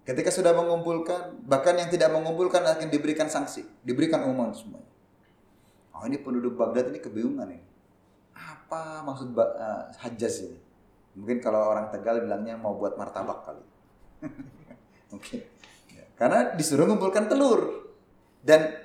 Ketika 0.02 0.34
sudah 0.34 0.50
mengumpulkan, 0.58 1.46
bahkan 1.46 1.78
yang 1.78 1.86
tidak 1.86 2.10
mengumpulkan 2.10 2.66
akan 2.66 2.90
diberikan 2.90 3.30
sanksi, 3.30 3.62
diberikan 3.86 4.26
umuman 4.26 4.50
semuanya. 4.50 4.90
Oh 5.94 6.02
ini 6.10 6.18
penduduk 6.18 6.58
Baghdad 6.58 6.90
ini 6.90 6.98
kebingungan 6.98 7.48
ini. 7.54 7.67
Apa 8.68 9.00
maksud 9.00 9.32
uh, 9.32 9.88
Hajjaz 9.96 10.44
ini? 10.44 10.60
Mungkin 11.16 11.40
kalau 11.40 11.72
orang 11.72 11.88
Tegal 11.88 12.20
bilangnya 12.20 12.60
mau 12.60 12.76
buat 12.76 13.00
martabak 13.00 13.48
kali. 13.48 13.64
Mungkin. 15.16 15.40
Ya, 15.88 16.04
karena 16.20 16.52
disuruh 16.52 16.84
mengumpulkan 16.84 17.32
telur. 17.32 17.88
Dan 18.44 18.76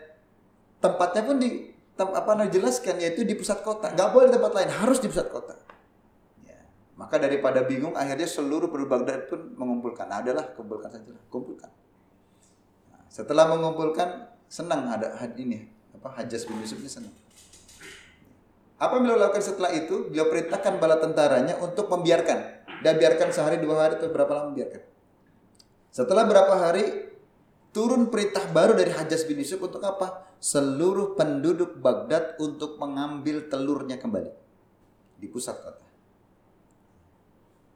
tempatnya 0.79 1.27
pun 1.27 1.36
di 1.36 1.75
tem, 1.99 2.08
apa 2.15 2.31
namanya 2.31 2.55
jelaskan 2.55 2.95
yaitu 3.03 3.27
di 3.27 3.36
pusat 3.36 3.60
kota. 3.60 3.91
Gak 3.91 4.15
boleh 4.15 4.31
di 4.31 4.39
tempat 4.39 4.55
lain, 4.55 4.71
harus 4.71 5.03
di 5.03 5.12
pusat 5.12 5.27
kota. 5.27 5.51
Ya. 6.47 6.63
Maka 6.95 7.19
daripada 7.19 7.67
bingung 7.67 7.91
akhirnya 7.91 8.23
seluruh 8.23 8.71
penduduk 8.71 8.88
Baghdad 8.88 9.27
pun 9.27 9.51
mengumpulkan. 9.60 10.08
Nah, 10.08 10.23
adalah 10.23 10.47
kumpulkan 10.55 10.95
saja, 10.95 11.12
kumpulkan. 11.27 11.67
Nah, 12.88 13.03
setelah 13.12 13.51
mengumpulkan 13.51 14.31
senang 14.47 14.88
ada 14.88 15.12
ini 15.36 15.67
apa 15.91 16.08
Hajjaj 16.23 16.47
bin 16.47 16.63
Yusuf 16.63 16.79
ini 16.79 16.88
senang. 16.88 17.22
Apa 18.84 19.00
yang 19.00 19.08
beliau 19.08 19.19
lakukan 19.24 19.39
setelah 19.39 19.72
itu? 19.72 20.12
Beliau 20.12 20.28
perintahkan 20.28 20.76
bala 20.76 21.00
tentaranya 21.00 21.56
untuk 21.63 21.88
membiarkan. 21.88 22.67
Dan 22.84 23.00
biarkan 23.00 23.32
sehari 23.32 23.63
dua 23.63 23.80
hari 23.80 23.96
atau 23.96 24.12
berapa 24.12 24.28
lama 24.36 24.52
biarkan. 24.52 24.84
Setelah 25.88 26.28
berapa 26.28 26.52
hari 26.52 26.84
turun 27.72 28.12
perintah 28.12 28.43
baru 28.52 28.76
dari 28.76 28.91
Hajjaj 28.91 29.24
bin 29.24 29.39
Yusuf 29.39 29.63
untuk 29.63 29.80
apa? 29.88 30.36
Seluruh 30.43 31.15
penduduk 31.15 31.80
Baghdad 31.80 32.36
untuk 32.43 32.76
mengambil 32.76 33.48
telurnya 33.48 33.96
kembali 33.96 34.36
di 35.15 35.28
pusat 35.32 35.56
kota. 35.63 35.88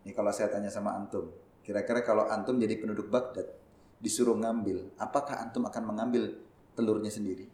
Ini 0.03 0.11
kalau 0.11 0.35
saya 0.35 0.51
tanya 0.51 0.67
sama 0.67 0.91
antum, 0.91 1.31
kira-kira 1.63 2.03
kalau 2.03 2.27
antum 2.27 2.59
jadi 2.59 2.75
penduduk 2.75 3.07
Baghdad 3.07 3.47
disuruh 4.03 4.35
ngambil, 4.35 4.91
apakah 4.99 5.39
antum 5.39 5.63
akan 5.63 5.83
mengambil 5.87 6.35
telurnya 6.75 7.07
sendiri? 7.07 7.47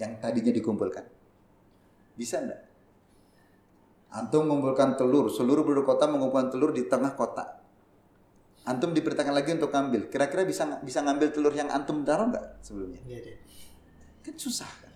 yang 0.00 0.16
tadinya 0.16 0.50
dikumpulkan. 0.50 1.04
Bisa 2.20 2.44
enggak? 2.44 2.60
Antum 4.12 4.44
mengumpulkan 4.44 5.00
telur, 5.00 5.32
seluruh 5.32 5.64
penduduk 5.64 5.88
kota 5.88 6.04
mengumpulkan 6.04 6.52
telur 6.52 6.76
di 6.76 6.84
tengah 6.84 7.16
kota. 7.16 7.64
Antum 8.68 8.92
diperintahkan 8.92 9.32
lagi 9.32 9.56
untuk 9.56 9.72
ngambil. 9.72 10.12
Kira-kira 10.12 10.44
bisa 10.44 10.68
bisa 10.84 11.00
ngambil 11.00 11.32
telur 11.32 11.54
yang 11.56 11.72
antum 11.72 12.04
taruh 12.04 12.28
enggak 12.28 12.60
sebelumnya? 12.60 13.00
Iya 13.08 13.18
deh. 13.24 13.36
Kan 14.20 14.36
susah 14.36 14.68
kan. 14.68 14.92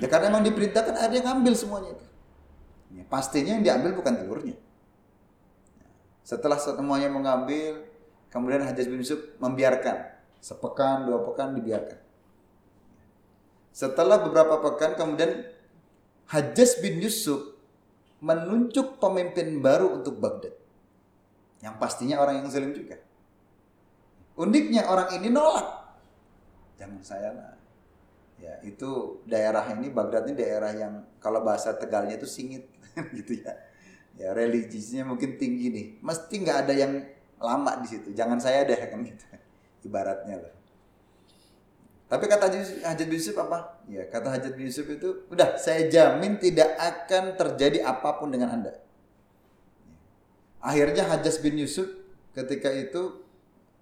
Ya 0.00 0.08
karena 0.08 0.32
emang 0.32 0.40
diperintahkan 0.48 0.96
ada 0.96 1.12
yang 1.12 1.28
ngambil 1.28 1.52
semuanya 1.52 1.92
itu. 1.92 2.06
Ya, 2.96 3.04
pastinya 3.12 3.52
yang 3.60 3.64
diambil 3.64 3.92
bukan 3.92 4.14
telurnya. 4.24 4.56
Setelah 6.24 6.56
semuanya 6.56 7.12
mengambil, 7.12 7.84
kemudian 8.32 8.64
Hajjaj 8.64 8.88
bin 8.88 9.04
Yusuf 9.04 9.20
membiarkan. 9.36 10.16
Sepekan, 10.40 11.04
dua 11.04 11.20
pekan 11.28 11.52
dibiarkan. 11.52 12.00
Setelah 13.72 14.20
beberapa 14.20 14.60
pekan 14.60 14.94
kemudian 14.94 15.48
Hajjaj 16.28 16.84
bin 16.84 17.00
Yusuf 17.00 17.56
menunjuk 18.22 19.00
pemimpin 19.02 19.58
baru 19.58 19.98
untuk 19.98 20.20
Baghdad. 20.20 20.54
Yang 21.64 21.74
pastinya 21.80 22.16
orang 22.22 22.44
yang 22.44 22.48
zalim 22.52 22.72
juga. 22.76 23.00
Uniknya 24.38 24.86
orang 24.86 25.12
ini 25.18 25.28
nolak. 25.28 25.92
Jangan 26.78 27.02
saya 27.02 27.30
lah. 27.34 27.52
Ya, 28.40 28.58
itu 28.66 29.22
daerah 29.26 29.62
ini 29.70 29.92
Baghdad 29.92 30.26
ini 30.26 30.34
daerah 30.34 30.72
yang 30.74 31.06
kalau 31.22 31.46
bahasa 31.46 31.76
Tegalnya 31.76 32.16
itu 32.18 32.26
singit 32.26 32.66
gitu 33.18 33.42
ya. 33.42 33.54
Ya 34.16 34.36
religiusnya 34.36 35.08
mungkin 35.08 35.40
tinggi 35.40 35.72
nih. 35.72 35.86
Mesti 36.00 36.34
nggak 36.42 36.58
ada 36.68 36.74
yang 36.74 36.92
lama 37.40 37.72
di 37.80 37.88
situ. 37.90 38.12
Jangan 38.12 38.38
saya 38.38 38.66
deh 38.66 38.78
kan 38.78 39.00
gitu. 39.02 39.24
Ibaratnya 39.86 40.36
lah. 40.42 40.54
Tapi 42.12 42.28
kata 42.28 42.52
Hajat 42.84 43.08
bin 43.08 43.16
Yusuf 43.16 43.32
apa? 43.40 43.80
Ya, 43.88 44.04
kata 44.04 44.28
Hajat 44.28 44.52
bin 44.52 44.68
Yusuf 44.68 44.84
itu, 44.84 45.24
udah 45.32 45.56
saya 45.56 45.88
jamin 45.88 46.36
tidak 46.36 46.76
akan 46.76 47.40
terjadi 47.40 47.88
apa 47.88 48.20
pun 48.20 48.28
dengan 48.28 48.52
Anda. 48.52 48.76
Akhirnya 50.60 51.08
Hajat 51.08 51.40
bin 51.40 51.56
Yusuf 51.56 51.88
ketika 52.36 52.68
itu 52.68 53.24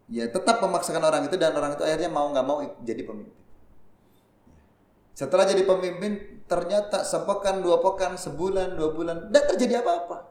ya 0.07 0.31
tetap 0.31 0.63
memaksakan 0.63 1.03
orang 1.03 1.27
itu 1.27 1.35
dan 1.35 1.59
orang 1.59 1.75
itu 1.75 1.83
akhirnya 1.83 2.07
mau 2.07 2.31
nggak 2.31 2.47
mau 2.47 2.63
jadi 2.87 3.03
pemimpin. 3.03 3.35
Setelah 5.19 5.51
jadi 5.51 5.67
pemimpin, 5.67 6.47
ternyata 6.47 7.03
sepekan, 7.03 7.59
dua 7.67 7.83
pekan, 7.83 8.15
sebulan, 8.15 8.79
dua 8.79 8.95
bulan, 8.95 9.27
tidak 9.27 9.59
terjadi 9.59 9.83
apa-apa. 9.83 10.31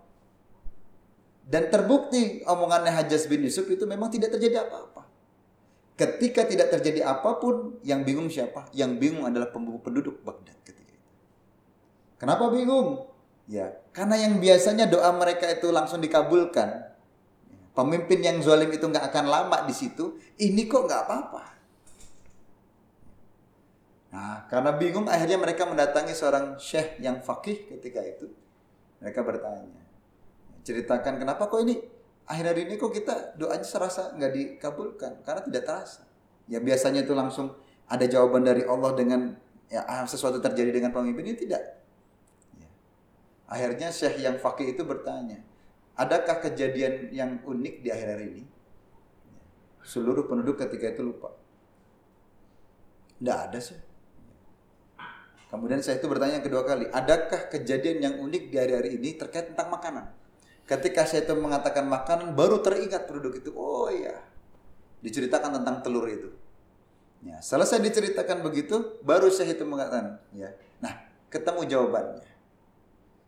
Dan 1.44 1.68
terbukti 1.68 2.48
omongannya 2.48 2.96
Hajjaj 2.96 3.28
bin 3.28 3.44
Yusuf 3.44 3.68
itu 3.68 3.84
memang 3.84 4.08
tidak 4.08 4.32
terjadi 4.40 4.64
apa-apa. 4.64 5.09
Ketika 6.00 6.48
tidak 6.48 6.72
terjadi 6.72 7.04
apa 7.04 7.36
pun, 7.44 7.76
yang 7.84 8.08
bingung 8.08 8.32
siapa? 8.32 8.72
Yang 8.72 9.04
bingung 9.04 9.28
adalah 9.28 9.52
penduduk 9.52 10.24
Baghdad 10.24 10.56
ketika 10.64 10.96
itu. 10.96 11.12
Kenapa 12.16 12.48
bingung? 12.48 13.04
Ya, 13.52 13.76
karena 13.92 14.16
yang 14.16 14.40
biasanya 14.40 14.88
doa 14.88 15.12
mereka 15.12 15.52
itu 15.52 15.68
langsung 15.76 16.00
dikabulkan. 16.00 16.88
Pemimpin 17.76 18.24
yang 18.24 18.40
zalim 18.40 18.72
itu 18.72 18.88
nggak 18.88 19.12
akan 19.12 19.26
lama 19.28 19.68
di 19.68 19.76
situ. 19.76 20.16
Ini 20.40 20.72
kok 20.72 20.88
nggak 20.88 21.02
apa-apa. 21.04 21.44
Nah, 24.16 24.48
karena 24.48 24.72
bingung 24.80 25.06
akhirnya 25.12 25.36
mereka 25.36 25.68
mendatangi 25.68 26.16
seorang 26.16 26.56
syekh 26.64 26.96
yang 27.04 27.20
fakih 27.20 27.68
ketika 27.76 28.00
itu. 28.08 28.32
Mereka 29.04 29.20
bertanya, 29.20 29.84
ceritakan 30.64 31.20
kenapa 31.20 31.52
kok 31.52 31.60
ini 31.60 31.99
akhir 32.30 32.46
hari 32.54 32.62
ini 32.70 32.78
kok 32.78 32.94
kita 32.94 33.34
doanya 33.42 33.66
serasa 33.66 34.14
nggak 34.14 34.32
dikabulkan 34.38 35.26
karena 35.26 35.42
tidak 35.42 35.64
terasa. 35.66 36.06
Ya 36.46 36.62
biasanya 36.62 37.02
itu 37.02 37.18
langsung 37.18 37.58
ada 37.90 38.06
jawaban 38.06 38.46
dari 38.46 38.62
Allah 38.70 38.94
dengan 38.94 39.34
ya 39.66 39.82
ah, 39.90 40.06
sesuatu 40.06 40.38
terjadi 40.38 40.70
dengan 40.70 40.94
pemimpin 40.94 41.26
ini 41.26 41.38
tidak. 41.38 41.62
Ya. 42.54 42.70
Akhirnya 43.50 43.90
Syekh 43.90 44.22
yang 44.22 44.38
fakih 44.38 44.78
itu 44.78 44.86
bertanya, 44.86 45.42
adakah 45.98 46.38
kejadian 46.46 47.10
yang 47.10 47.42
unik 47.42 47.82
di 47.82 47.90
akhir 47.90 48.08
hari 48.14 48.26
ini? 48.38 48.44
Seluruh 49.82 50.30
penduduk 50.30 50.62
ketika 50.62 50.94
itu 50.94 51.02
lupa. 51.02 51.34
Tidak 53.18 53.38
ada 53.50 53.58
sih. 53.58 53.78
Kemudian 55.50 55.82
saya 55.82 55.98
itu 55.98 56.06
bertanya 56.06 56.46
kedua 56.46 56.62
kali, 56.62 56.86
adakah 56.94 57.50
kejadian 57.50 58.06
yang 58.06 58.16
unik 58.22 58.54
di 58.54 58.56
hari-hari 58.62 59.02
ini 59.02 59.18
terkait 59.18 59.50
tentang 59.50 59.74
makanan? 59.74 60.19
Ketika 60.70 61.02
saya 61.10 61.26
itu 61.26 61.34
mengatakan 61.34 61.90
makanan, 61.90 62.38
baru 62.38 62.62
teringat 62.62 63.10
penduduk 63.10 63.42
itu, 63.42 63.50
oh 63.58 63.90
iya, 63.90 64.22
diceritakan 65.02 65.58
tentang 65.58 65.82
telur 65.82 66.06
itu. 66.06 66.30
Ya, 67.26 67.42
selesai 67.42 67.82
diceritakan 67.82 68.46
begitu, 68.46 69.02
baru 69.02 69.34
saya 69.34 69.58
itu 69.58 69.66
mengatakan, 69.66 70.22
ya. 70.30 70.54
Nah, 70.78 71.10
ketemu 71.34 71.66
jawabannya. 71.66 72.30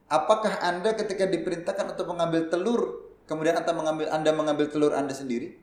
Apakah 0.05 0.61
Anda 0.61 0.93
ketika 0.93 1.25
diperintahkan 1.25 1.97
untuk 1.97 2.13
mengambil 2.13 2.45
telur, 2.45 3.09
kemudian 3.25 3.57
Anda 3.57 3.73
mengambil 3.73 4.07
Anda 4.13 4.31
mengambil 4.37 4.69
telur 4.69 4.93
Anda 4.93 5.17
sendiri? 5.17 5.57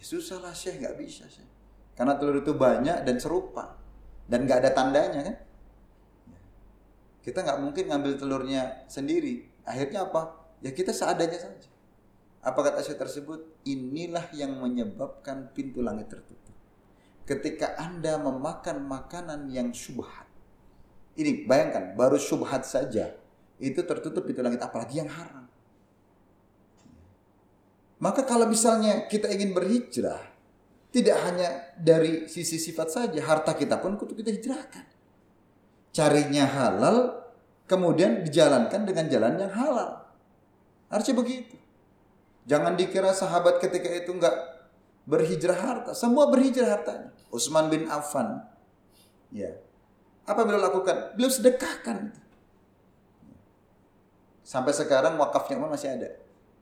Ya 0.00 0.04
susah 0.06 0.40
lah 0.40 0.56
Syekh, 0.56 0.80
nggak 0.80 0.96
bisa 0.96 1.28
Syekh. 1.28 1.50
Karena 1.92 2.16
telur 2.16 2.40
itu 2.40 2.56
banyak 2.56 3.04
dan 3.04 3.16
serupa. 3.20 3.76
Dan 4.24 4.48
nggak 4.48 4.64
ada 4.64 4.70
tandanya 4.72 5.20
kan? 5.28 5.36
Kita 7.20 7.42
nggak 7.42 7.58
mungkin 7.60 7.84
ngambil 7.90 8.12
telurnya 8.16 8.86
sendiri. 8.88 9.44
Akhirnya 9.66 10.06
apa? 10.06 10.45
Ya 10.64 10.70
kita 10.72 10.92
seadanya 10.92 11.36
saja. 11.36 11.68
Apa 12.40 12.62
kata 12.62 12.84
saya 12.84 12.96
tersebut? 12.96 13.42
Inilah 13.66 14.30
yang 14.32 14.56
menyebabkan 14.62 15.50
pintu 15.50 15.82
langit 15.82 16.08
tertutup. 16.12 16.54
Ketika 17.26 17.74
Anda 17.74 18.22
memakan 18.22 18.86
makanan 18.86 19.50
yang 19.50 19.74
syubhat. 19.74 20.30
Ini 21.16 21.48
bayangkan, 21.48 21.98
baru 21.98 22.20
syubhat 22.20 22.62
saja. 22.62 23.16
Itu 23.58 23.82
tertutup 23.82 24.28
pintu 24.28 24.44
langit, 24.44 24.62
apalagi 24.62 25.00
yang 25.02 25.10
haram. 25.10 25.48
Maka 27.98 28.22
kalau 28.28 28.46
misalnya 28.46 29.08
kita 29.08 29.32
ingin 29.32 29.56
berhijrah, 29.56 30.20
tidak 30.92 31.16
hanya 31.24 31.72
dari 31.80 32.28
sisi 32.28 32.60
sifat 32.60 32.88
saja, 32.92 33.18
harta 33.24 33.56
kita 33.56 33.80
pun 33.80 33.96
kutu 33.96 34.12
kita 34.12 34.28
hijrahkan 34.28 34.96
carinya 35.96 36.44
halal, 36.44 37.24
kemudian 37.64 38.20
dijalankan 38.20 38.84
dengan 38.84 39.08
jalan 39.08 39.40
yang 39.40 39.52
halal. 39.56 40.05
Harusnya 40.86 41.14
begitu. 41.18 41.56
Jangan 42.46 42.78
dikira 42.78 43.10
sahabat 43.10 43.58
ketika 43.58 43.90
itu 43.90 44.14
enggak 44.14 44.34
berhijrah 45.06 45.58
harta. 45.58 45.92
Semua 45.98 46.30
berhijrah 46.30 46.78
hartanya. 46.78 47.10
Utsman 47.34 47.66
bin 47.66 47.90
Affan. 47.90 48.46
Ya. 49.34 49.58
Apa 50.26 50.46
beliau 50.46 50.62
lakukan? 50.62 51.18
Beliau 51.18 51.30
sedekahkan. 51.30 52.14
Sampai 54.46 54.70
sekarang 54.74 55.18
wakafnya 55.18 55.58
Utsman 55.58 55.74
masih 55.74 55.90
ada. 55.90 56.10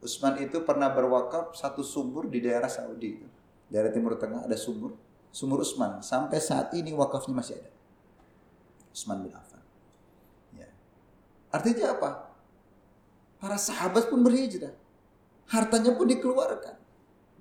Utsman 0.01 0.41
itu 0.41 0.65
pernah 0.65 0.89
berwakaf 0.89 1.53
satu 1.53 1.85
sumur 1.85 2.33
di 2.33 2.41
daerah 2.41 2.69
Saudi. 2.69 3.21
Daerah 3.69 3.93
Timur 3.93 4.17
Tengah 4.17 4.49
ada 4.49 4.57
sumur. 4.57 4.97
Sumur 5.29 5.61
Utsman. 5.61 6.01
Sampai 6.01 6.41
saat 6.41 6.73
ini 6.73 6.97
wakafnya 6.97 7.37
masih 7.37 7.61
ada. 7.61 7.73
Utsman 8.89 9.21
bin 9.21 9.37
Affan. 9.37 9.61
Ya. 10.57 10.69
Artinya 11.53 11.93
apa? 11.93 12.11
Para 13.45 13.61
sahabat 13.61 14.09
pun 14.09 14.25
berhijrah. 14.25 14.73
Hartanya 15.53 15.93
pun 15.93 16.09
dikeluarkan. 16.09 16.81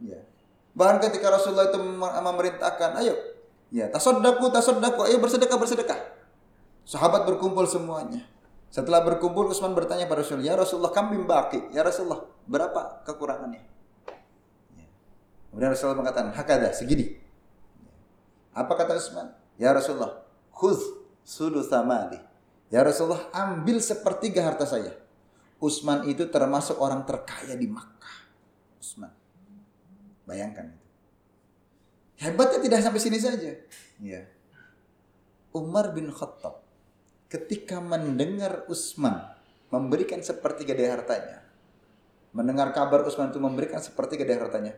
Ya. 0.03 0.19
Bahkan 0.75 0.99
ketika 1.07 1.31
Rasulullah 1.31 1.71
itu 1.71 1.79
memerintahkan, 1.79 2.99
ayo, 2.99 3.15
ya 3.71 3.87
tasoddaku, 3.87 4.51
tasoddaku, 4.51 5.07
ayo 5.07 5.23
bersedekah, 5.23 5.55
bersedekah. 5.55 5.95
Sahabat 6.83 7.23
berkumpul 7.23 7.63
semuanya. 7.71 8.27
Setelah 8.67 8.99
berkumpul, 9.05 9.47
Utsman 9.47 9.71
bertanya 9.71 10.09
pada 10.09 10.27
Rasulullah, 10.27 10.49
ya 10.51 10.55
Rasulullah 10.59 10.91
kami 10.91 11.23
baki, 11.23 11.71
ya 11.71 11.87
Rasulullah 11.87 12.27
berapa 12.49 13.05
kekurangannya? 13.07 13.63
Ya. 14.75 14.87
Kemudian 15.53 15.71
Rasulullah 15.71 16.03
mengatakan, 16.03 16.35
hakada, 16.35 16.75
segini. 16.75 17.15
Apa 18.51 18.75
kata 18.75 18.99
Utsman? 18.99 19.31
Ya 19.55 19.71
Rasulullah, 19.71 20.25
khudh 20.51 20.99
sulusamali. 21.23 22.19
Ya 22.67 22.83
Rasulullah 22.83 23.29
ambil 23.31 23.79
sepertiga 23.79 24.43
harta 24.43 24.67
saya. 24.67 25.02
Utsman 25.63 26.03
itu 26.11 26.27
termasuk 26.27 26.75
orang 26.83 27.07
terkaya 27.07 27.55
di 27.55 27.71
Makkah. 27.71 28.17
Utsman. 28.83 29.15
Bayangkan. 30.27 30.75
Hebatnya 32.19 32.59
tidak 32.59 32.83
sampai 32.83 32.99
sini 32.99 33.15
saja. 33.15 33.55
Ya. 34.03 34.27
Umar 35.55 35.95
bin 35.95 36.11
Khattab 36.11 36.67
ketika 37.31 37.79
mendengar 37.79 38.67
Utsman 38.67 39.33
memberikan 39.71 40.19
sepertiga 40.21 40.75
dari 40.75 40.91
hartanya, 40.91 41.41
mendengar 42.35 42.75
kabar 42.75 43.07
Utsman 43.07 43.33
itu 43.33 43.39
memberikan 43.39 43.81
sepertiga 43.81 44.21
dari 44.21 44.37
hartanya, 44.37 44.73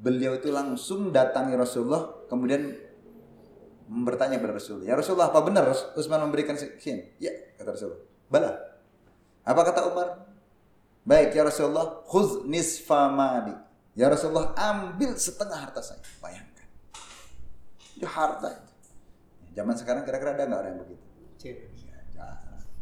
beliau 0.00 0.34
itu 0.34 0.50
langsung 0.50 1.14
datangi 1.14 1.54
Rasulullah, 1.54 2.26
kemudian 2.26 2.74
bertanya 3.90 4.42
kepada 4.42 4.58
Rasul, 4.58 4.86
"Ya 4.86 4.98
Rasulullah, 4.98 5.30
apa 5.30 5.42
benar 5.42 5.70
Utsman 5.94 6.22
memberikan 6.26 6.58
sekian?" 6.58 7.14
"Ya," 7.22 7.30
kata 7.58 7.78
Rasulullah. 7.78 8.02
"Bala." 8.26 8.52
Apa 9.46 9.60
kata 9.66 9.80
Umar? 9.88 10.08
"Baik 11.04 11.36
ya 11.36 11.42
Rasulullah, 11.46 12.04
khudz 12.06 12.44
nisfa 12.46 13.10
mali." 13.10 13.54
Ya 13.98 14.06
Rasulullah, 14.06 14.54
ambil 14.54 15.18
setengah 15.18 15.58
harta 15.58 15.82
saya. 15.82 16.00
Bayangkan. 16.22 16.68
Itu 17.98 18.06
harta 18.06 18.48
itu. 18.54 18.72
Zaman 19.58 19.74
sekarang 19.74 20.02
kira-kira 20.06 20.38
ada 20.38 20.46
nggak 20.46 20.60
orang 20.62 20.72
yang 20.78 20.80
begitu? 20.86 21.04
Ya, 22.16 22.28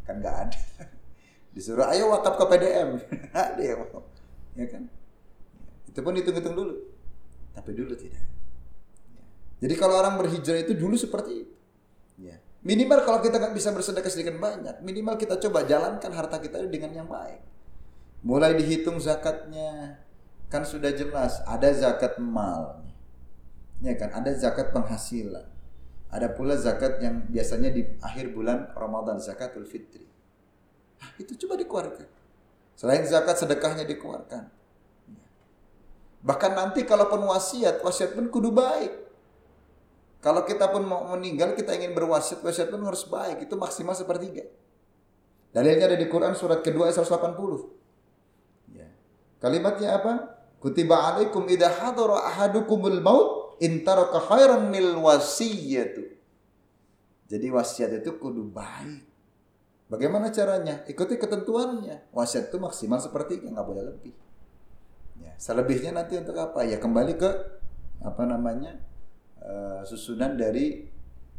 kan 0.05 0.15
nggak 0.21 0.35
ada. 0.47 0.59
Disuruh 1.57 1.89
ayo 1.89 2.13
wakaf 2.13 2.37
ke 2.37 2.45
PDM. 2.45 2.89
ada 3.33 3.61
yang 3.61 3.83
mau. 3.89 4.05
Ya 4.53 4.65
kan? 4.69 4.85
Itu 5.89 5.99
pun 6.05 6.13
hitung-hitung 6.13 6.53
dulu. 6.53 6.73
Tapi 7.57 7.73
dulu 7.73 7.97
tidak. 7.97 8.21
Jadi 9.59 9.73
kalau 9.75 9.99
orang 9.99 10.15
berhijrah 10.15 10.61
itu 10.63 10.77
dulu 10.77 10.95
seperti 10.95 11.31
itu. 11.43 11.55
Ya. 12.21 12.39
Minimal 12.63 13.03
kalau 13.03 13.19
kita 13.19 13.39
nggak 13.39 13.55
bisa 13.55 13.71
bersedekah 13.71 14.11
sedikit 14.11 14.35
banyak, 14.39 14.83
minimal 14.83 15.15
kita 15.15 15.39
coba 15.39 15.63
jalankan 15.67 16.11
harta 16.11 16.39
kita 16.39 16.63
dengan 16.67 16.91
yang 16.91 17.07
baik. 17.07 17.48
Mulai 18.19 18.59
dihitung 18.59 18.99
zakatnya, 18.99 20.03
kan 20.51 20.67
sudah 20.67 20.91
jelas 20.91 21.39
ada 21.47 21.71
zakat 21.71 22.19
mal, 22.19 22.83
ya 23.79 23.95
kan, 23.95 24.11
ada 24.11 24.35
zakat 24.35 24.75
penghasilan, 24.75 25.47
ada 26.11 26.27
pula 26.35 26.59
zakat 26.59 26.99
yang 26.99 27.23
biasanya 27.31 27.71
di 27.71 27.87
akhir 28.03 28.35
bulan 28.35 28.75
Ramadan 28.75 29.23
zakatul 29.23 29.63
fitri. 29.63 30.03
Nah, 30.99 31.15
itu 31.15 31.31
coba 31.45 31.55
dikeluarkan. 31.55 32.07
Selain 32.75 33.07
zakat 33.07 33.39
sedekahnya 33.39 33.87
dikeluarkan. 33.87 34.51
Bahkan 36.19 36.51
nanti 36.51 36.83
kalaupun 36.83 37.23
wasiat, 37.23 37.79
wasiat 37.79 38.11
pun 38.11 38.27
kudu 38.27 38.51
baik. 38.51 38.91
Kalau 40.19 40.43
kita 40.43 40.67
pun 40.67 40.83
mau 40.83 41.07
meninggal, 41.15 41.55
kita 41.55 41.71
ingin 41.79 41.95
berwasiat, 41.95 42.43
wasiat 42.43 42.67
pun 42.67 42.83
harus 42.83 43.07
baik. 43.07 43.47
Itu 43.47 43.55
maksimal 43.55 43.95
sepertiga. 43.95 44.43
Dalilnya 45.55 45.87
ada 45.87 45.95
di 45.95 46.11
Quran 46.11 46.35
surat 46.35 46.59
kedua 46.59 46.91
ayat 46.91 46.99
180. 46.99 47.78
Ya. 49.39 49.47
Kalimatnya 49.47 49.89
apa? 49.95 50.13
Kutiba 50.59 50.99
alaikum 50.99 51.47
idha 51.47 51.71
hadara 51.71 52.27
ahadukumul 52.27 52.99
maut 52.99 53.55
in 53.63 53.87
taraka 53.87 54.19
khairan 54.19 54.75
nil 54.75 54.99
wasiyatu. 54.99 56.03
Jadi 57.31 57.47
wasiat 57.47 58.03
itu 58.03 58.19
kudu 58.19 58.51
baik. 58.51 59.07
Bagaimana 59.87 60.29
caranya? 60.29 60.83
Ikuti 60.85 61.15
ketentuannya. 61.15 62.11
Wasiat 62.11 62.51
itu 62.51 62.57
maksimal 62.59 62.99
sepertiga, 63.01 63.49
nggak 63.49 63.67
boleh 63.67 63.83
lebih. 63.89 64.13
Ya, 65.23 65.33
selebihnya 65.39 65.95
nanti 65.95 66.19
untuk 66.19 66.35
apa? 66.37 66.61
Ya 66.67 66.77
kembali 66.77 67.15
ke 67.17 67.29
apa 68.03 68.23
namanya? 68.27 68.77
uh, 69.43 69.81
susunan 69.87 70.35
dari 70.35 70.85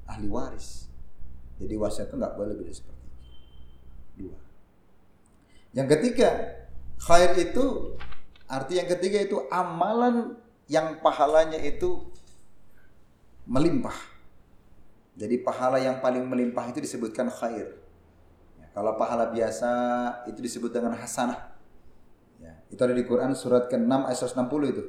ahli 0.09 0.29
waris. 0.29 0.89
Jadi 1.61 1.75
wasiat 1.77 2.09
itu 2.09 2.17
nggak 2.17 2.35
boleh 2.35 2.55
lebih 2.57 2.73
seperti 2.73 3.05
itu. 3.05 3.21
Dua. 4.25 4.39
Yang 5.77 5.89
ketiga, 5.97 6.31
khair 7.01 7.33
itu 7.41 7.97
arti 8.45 8.77
yang 8.77 8.89
ketiga 8.93 9.25
itu 9.25 9.49
amalan 9.49 10.37
yang 10.69 11.01
pahalanya 11.01 11.59
itu 11.59 12.07
melimpah. 13.49 13.97
Jadi 15.19 15.43
pahala 15.43 15.83
yang 15.83 15.99
paling 15.99 16.23
melimpah 16.25 16.71
itu 16.71 16.79
disebutkan 16.79 17.27
khair. 17.29 17.77
Ya, 18.57 18.67
kalau 18.71 18.95
pahala 18.95 19.29
biasa 19.35 19.71
itu 20.31 20.39
disebut 20.39 20.71
dengan 20.71 20.95
hasanah. 20.95 21.51
Ya, 22.39 22.57
itu 22.71 22.81
ada 22.81 22.95
di 22.95 23.05
Quran 23.05 23.35
surat 23.35 23.67
ke-6 23.67 23.91
ayat 23.91 24.17
160 24.17 24.73
itu. 24.73 24.85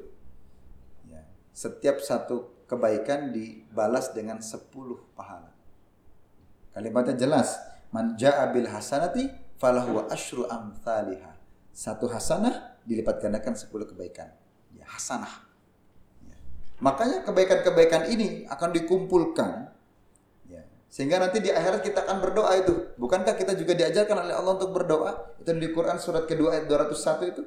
Ya, 1.10 1.26
setiap 1.52 2.00
satu 2.00 2.64
kebaikan 2.70 3.34
dibalas 3.34 4.14
dengan 4.14 4.40
10 4.40 4.72
pahala. 5.18 5.52
Kalimatnya 6.72 7.18
jelas, 7.20 7.60
man 7.92 8.16
ja'a 8.16 8.48
hasanati 8.72 9.28
falahu 9.60 10.08
asyru 10.08 10.48
amthaliha. 10.48 11.41
Satu 11.72 12.12
hasanah 12.12 12.80
dilipat 12.84 13.24
gandakan 13.24 13.56
10 13.56 13.72
kebaikan. 13.96 14.32
Ya, 14.76 14.84
hasanah. 14.88 15.48
Ya. 16.28 16.36
Makanya 16.84 17.24
kebaikan-kebaikan 17.24 18.12
ini 18.12 18.44
akan 18.48 18.70
dikumpulkan 18.76 19.72
ya. 20.52 20.62
Sehingga 20.92 21.24
nanti 21.24 21.40
di 21.40 21.50
akhirat 21.50 21.82
kita 21.84 22.04
akan 22.04 22.18
berdoa 22.20 22.52
itu. 22.60 22.74
Bukankah 23.00 23.36
kita 23.40 23.56
juga 23.56 23.76
diajarkan 23.78 24.28
oleh 24.28 24.36
Allah 24.36 24.54
untuk 24.60 24.76
berdoa? 24.76 25.40
Itu 25.40 25.56
di 25.56 25.70
Quran 25.72 25.98
surat 25.98 26.28
kedua 26.28 26.60
ayat 26.60 26.68
201 26.68 27.32
itu. 27.32 27.44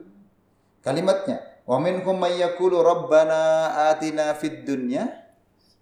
Kalimatnya, 0.81 1.41
"Wa 1.65 1.81
minhum 1.81 2.17
may 2.17 2.41
rabbana 2.41 3.43
atina 3.93 4.33
fid 4.37 4.65
dunya 4.65 5.09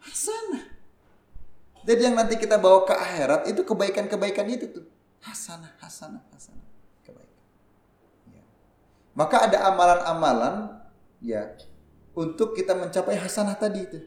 hasanah." 0.03 0.73
Jadi 1.83 2.01
yang 2.07 2.15
nanti 2.15 2.39
kita 2.39 2.63
bawa 2.63 2.87
ke 2.87 2.95
akhirat 2.95 3.51
itu 3.51 3.67
kebaikan-kebaikan 3.67 4.47
itu 4.47 4.71
tuh. 4.71 4.87
Hasanah, 5.23 5.75
hasanah, 5.83 6.23
hasanah. 6.31 6.72
Maka 9.13 9.49
ada 9.49 9.69
amalan-amalan 9.69 10.81
ya 11.21 11.53
untuk 12.17 12.57
kita 12.57 12.73
mencapai 12.73 13.17
hasanah 13.17 13.57
tadi 13.57 13.81
itu. 13.85 13.99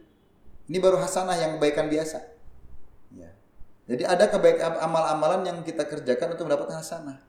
Ini 0.65 0.81
baru 0.81 0.97
hasanah 0.97 1.37
yang 1.37 1.57
kebaikan 1.57 1.89
biasa. 1.89 2.25
Ya. 3.13 3.29
Jadi 3.85 4.01
ada 4.01 4.25
kebaikan 4.25 4.81
amal-amalan 4.81 5.45
yang 5.45 5.57
kita 5.61 5.85
kerjakan 5.85 6.33
untuk 6.33 6.49
mendapatkan 6.49 6.81
hasanah. 6.81 7.21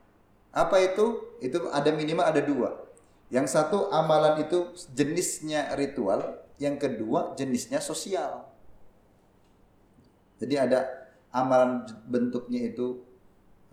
Apa 0.57 0.81
itu? 0.81 1.37
Itu 1.45 1.69
ada 1.69 1.93
minimal 1.93 2.25
ada 2.25 2.41
dua. 2.41 2.81
Yang 3.29 3.53
satu 3.53 3.93
amalan 3.93 4.41
itu 4.41 4.73
jenisnya 4.97 5.77
ritual, 5.77 6.41
yang 6.57 6.81
kedua 6.81 7.37
jenisnya 7.37 7.85
sosial. 7.85 8.49
Jadi 10.41 10.55
ada 10.57 10.89
amalan 11.29 11.85
bentuknya 12.09 12.73
itu 12.73 13.05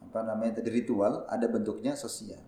apa 0.04 0.28
namanya 0.28 0.60
tadi 0.60 0.76
ritual, 0.76 1.24
ada 1.32 1.48
bentuknya 1.48 1.96
sosial. 1.96 2.44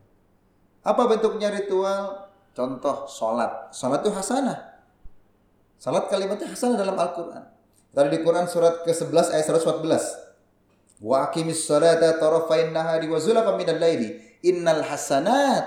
Apa 0.86 1.10
bentuknya 1.10 1.50
ritual? 1.50 2.30
Contoh 2.54 3.10
sholat. 3.10 3.74
Sholat 3.74 4.06
itu 4.06 4.14
hasanah. 4.14 4.78
Sholat 5.82 6.08
kalimatnya 6.08 6.48
hasanah 6.54 6.78
dalam 6.78 6.94
Al-Quran. 6.94 7.44
Tadi 7.92 8.10
di 8.12 8.20
Quran 8.22 8.46
surat 8.46 8.86
ke-11 8.86 9.34
ayat 9.34 9.46
114. 9.50 11.02
Wa 11.02 11.28
aqimis 11.28 11.66
sholata 11.66 12.16
tarafain 12.22 12.72
nahari 12.72 13.10
wa 13.10 13.18
zulafa 13.18 13.58
minal 13.58 13.82
laili. 13.82 14.20
Innal 14.46 14.86
hasanat 14.86 15.66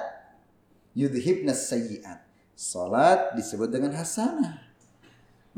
yudhibna 0.94 1.52
sayyiat. 1.52 2.24
Sholat 2.54 3.34
disebut 3.34 3.74
dengan 3.74 3.92
hasanah. 3.98 4.60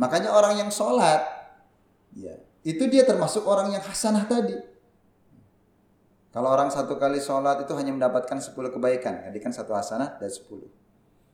Makanya 0.00 0.32
orang 0.32 0.56
yang 0.56 0.70
sholat, 0.72 1.20
ya, 2.16 2.32
itu 2.64 2.88
dia 2.88 3.04
termasuk 3.04 3.44
orang 3.44 3.72
yang 3.76 3.84
hasanah 3.84 4.24
tadi. 4.24 4.56
Kalau 6.30 6.48
orang 6.54 6.70
satu 6.70 6.94
kali 6.94 7.18
sholat 7.18 7.66
itu 7.66 7.74
hanya 7.74 7.90
mendapatkan 7.90 8.38
10 8.38 8.54
kebaikan. 8.54 9.26
Jadi 9.26 9.38
kan 9.42 9.50
satu 9.50 9.74
hasanah 9.74 10.22
dan 10.22 10.30
10. 10.30 10.62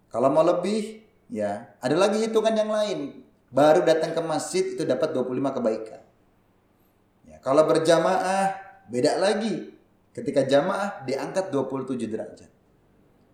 Kalau 0.08 0.28
mau 0.32 0.40
lebih, 0.40 1.04
ya 1.28 1.76
ada 1.84 1.96
lagi 1.96 2.24
hitungan 2.24 2.56
yang 2.56 2.72
lain. 2.72 3.20
Baru 3.52 3.84
datang 3.84 4.16
ke 4.16 4.20
masjid 4.24 4.64
itu 4.72 4.82
dapat 4.88 5.12
25 5.12 5.56
kebaikan. 5.60 6.00
Ya, 7.28 7.36
kalau 7.44 7.68
berjamaah 7.68 8.56
beda 8.88 9.20
lagi. 9.20 9.76
Ketika 10.16 10.48
jamaah 10.48 11.04
diangkat 11.04 11.52
27 11.52 12.08
derajat. 12.08 12.50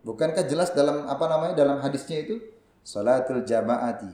Bukankah 0.02 0.42
jelas 0.50 0.74
dalam 0.74 1.06
apa 1.06 1.30
namanya 1.30 1.54
dalam 1.54 1.78
hadisnya 1.78 2.26
itu 2.26 2.42
salatul 2.82 3.46
jamaati 3.46 4.10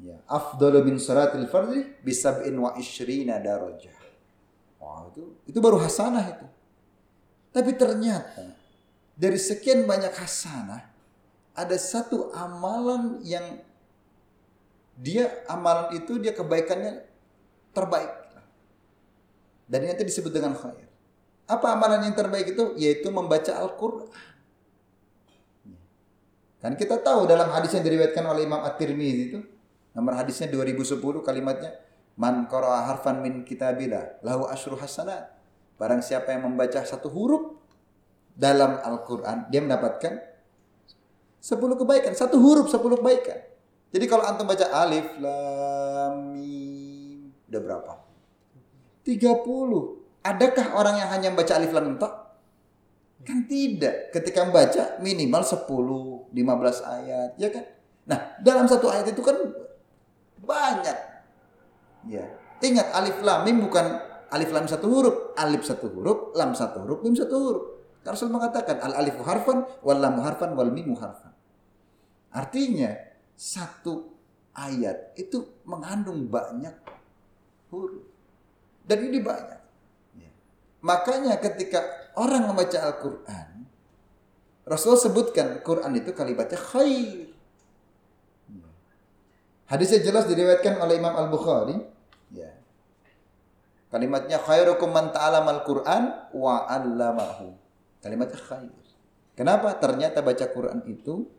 ya 0.00 0.20
afdalu 0.26 0.84
min 0.90 0.96
salatil 0.98 1.46
fardhi 1.46 2.02
bisab'in 2.02 2.54
wa 2.58 2.74
ishrina 2.76 3.38
darajah. 3.38 3.94
Wah, 4.82 5.08
itu 5.08 5.38
itu 5.48 5.58
baru 5.62 5.78
hasanah 5.80 6.24
itu. 6.34 6.46
Tapi 7.54 7.70
ternyata 7.78 8.50
dari 9.14 9.38
sekian 9.38 9.86
banyak 9.86 10.10
hasanah 10.10 10.82
ada 11.54 11.76
satu 11.78 12.34
amalan 12.34 13.22
yang 13.22 13.62
dia 14.98 15.30
amalan 15.46 15.94
itu 15.94 16.18
dia 16.18 16.34
kebaikannya 16.34 17.06
terbaik. 17.70 18.10
Dan 19.70 19.86
nanti 19.86 20.02
disebut 20.02 20.34
dengan 20.34 20.58
khair. 20.58 20.86
Apa 21.46 21.78
amalan 21.78 22.10
yang 22.10 22.16
terbaik 22.18 22.58
itu? 22.58 22.74
Yaitu 22.74 23.08
membaca 23.14 23.54
Al-Quran. 23.54 24.10
Kan 26.58 26.74
kita 26.80 26.96
tahu 27.00 27.28
dalam 27.28 27.52
hadis 27.52 27.76
yang 27.76 27.84
diriwayatkan 27.84 28.24
oleh 28.24 28.48
Imam 28.48 28.64
At-Tirmidzi 28.64 29.22
itu, 29.28 29.40
nomor 29.92 30.16
hadisnya 30.16 30.48
2010 30.48 30.96
kalimatnya, 31.20 31.76
Man 32.14 32.46
qara'a 32.46 32.86
harfan 32.86 33.20
min 33.20 33.42
kitabillah 33.42 34.22
lahu 34.22 34.46
asyru 34.46 34.78
hasanat. 34.78 35.33
Barang 35.84 36.00
siapa 36.00 36.32
yang 36.32 36.48
membaca 36.48 36.80
satu 36.80 37.12
huruf 37.12 37.60
dalam 38.32 38.80
Al-Quran, 38.80 39.52
dia 39.52 39.60
mendapatkan 39.60 40.16
Sepuluh 41.44 41.76
kebaikan, 41.76 42.16
satu 42.16 42.40
huruf 42.40 42.72
sepuluh 42.72 42.96
kebaikan. 42.96 43.36
Jadi 43.92 44.08
kalau 44.08 44.24
antum 44.24 44.48
baca 44.48 44.64
alif 44.80 45.04
lam 45.20 46.32
mim 46.32 47.36
udah 47.52 47.60
berapa? 47.60 47.92
30. 49.04 50.24
Adakah 50.24 50.66
orang 50.72 51.04
yang 51.04 51.12
hanya 51.12 51.28
membaca 51.28 51.52
alif 51.52 51.68
lam 51.76 51.84
mim 51.92 52.00
Kan 52.00 53.44
tidak. 53.44 54.08
Ketika 54.08 54.48
membaca 54.48 54.96
minimal 55.04 55.44
10, 55.44 56.32
15 56.32 56.80
ayat, 56.80 57.30
ya 57.36 57.52
kan? 57.52 57.64
Nah, 58.08 58.40
dalam 58.40 58.64
satu 58.64 58.88
ayat 58.88 59.12
itu 59.12 59.20
kan 59.20 59.36
banyak. 60.48 60.98
Ya. 62.08 62.24
Ingat 62.64 62.88
alif 62.96 63.20
lam 63.20 63.44
mim 63.44 63.68
bukan 63.68 64.13
alif 64.34 64.50
lam 64.50 64.66
satu 64.66 64.86
huruf, 64.90 65.16
alif 65.38 65.62
satu 65.62 65.86
huruf, 65.94 66.34
lam 66.34 66.50
satu 66.58 66.82
huruf, 66.82 66.98
mim 67.06 67.14
satu 67.14 67.34
huruf. 67.38 67.64
Rasul 68.04 68.28
mengatakan 68.28 68.82
al 68.84 69.00
alifu 69.00 69.24
harfan 69.24 69.64
wal 69.80 69.96
lam 69.96 70.20
harfan 70.20 70.52
wal 70.52 70.68
mimu 70.68 70.92
harfan. 70.98 71.32
Artinya 72.34 72.92
satu 73.32 74.12
ayat 74.52 75.16
itu 75.16 75.64
mengandung 75.64 76.28
banyak 76.28 76.74
huruf. 77.72 78.04
Dan 78.84 79.08
ini 79.08 79.24
banyak. 79.24 79.60
Ya. 80.20 80.30
Makanya 80.84 81.40
ketika 81.40 82.12
orang 82.20 82.44
membaca 82.52 82.76
Al-Quran, 82.76 83.64
Rasul 84.68 85.00
sebutkan 85.00 85.64
Quran 85.64 85.96
itu 85.96 86.12
kalimatnya 86.12 86.60
khair. 86.60 87.32
Ya. 88.52 88.68
Hadisnya 89.64 90.04
jelas 90.04 90.28
diriwayatkan 90.28 90.76
oleh 90.76 91.00
Imam 91.00 91.16
Al-Bukhari. 91.16 91.93
Ya. 93.94 94.02
Kalimatnya 94.02 94.38
khairukum 94.42 94.90
man 94.90 95.14
ta'alam 95.14 95.46
al-Quran 95.46 96.34
wa 96.34 96.66
'allamahu. 96.66 97.54
Kalimatnya 98.02 98.42
khair. 98.42 98.74
Kenapa? 99.38 99.78
Ternyata 99.78 100.18
baca 100.18 100.50
Quran 100.50 100.82
itu 100.90 101.30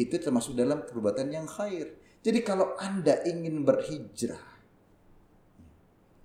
itu 0.00 0.16
termasuk 0.16 0.56
dalam 0.56 0.88
perbuatan 0.88 1.28
yang 1.28 1.44
khair. 1.44 2.00
Jadi 2.24 2.40
kalau 2.40 2.72
Anda 2.80 3.20
ingin 3.28 3.60
berhijrah, 3.60 4.40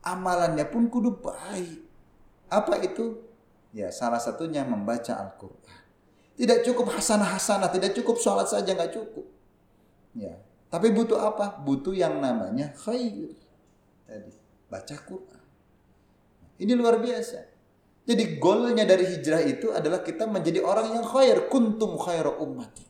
amalannya 0.08 0.64
pun 0.72 0.88
kudu 0.88 1.20
baik. 1.20 1.84
Apa 2.48 2.80
itu? 2.80 3.20
Ya 3.76 3.92
salah 3.92 4.24
satunya 4.24 4.64
membaca 4.64 5.20
Al-Quran. 5.20 5.82
Tidak 6.34 6.64
cukup 6.66 6.96
hasanah-hasanah, 6.96 7.70
tidak 7.76 7.92
cukup 7.94 8.18
sholat 8.24 8.48
saja 8.48 8.72
nggak 8.74 8.94
cukup. 8.94 9.26
Ya, 10.16 10.38
tapi 10.70 10.94
butuh 10.94 11.18
apa? 11.18 11.62
Butuh 11.62 11.94
yang 11.94 12.22
namanya 12.22 12.74
khair. 12.74 13.34
Tadi 14.06 14.34
baca 14.70 14.96
Quran. 15.06 15.33
Ini 16.62 16.74
luar 16.78 17.02
biasa. 17.02 17.40
Jadi 18.04 18.36
goalnya 18.36 18.84
dari 18.84 19.08
hijrah 19.08 19.42
itu 19.48 19.72
adalah 19.72 20.04
kita 20.04 20.28
menjadi 20.28 20.60
orang 20.60 21.00
yang 21.00 21.06
khair. 21.08 21.48
Kuntum 21.48 21.96
khaira 21.96 22.36
ummati. 22.36 22.84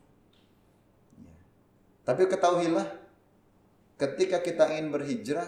Tapi 2.03 2.27
ketahuilah, 2.27 2.87
ketika 3.95 4.43
kita 4.43 4.67
ingin 4.75 4.91
berhijrah, 4.91 5.47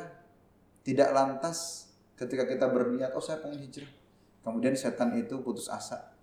tidak 0.86 1.10
lantas 1.12 1.89
ketika 2.15 2.47
kita 2.47 2.71
berniat, 2.71 3.12
oh 3.17 3.23
saya 3.23 3.43
pengen 3.43 3.67
hijrah. 3.67 3.91
Kemudian 4.45 4.78
setan 4.78 5.17
itu 5.17 5.41
putus 5.41 5.67
asa. 5.67 6.15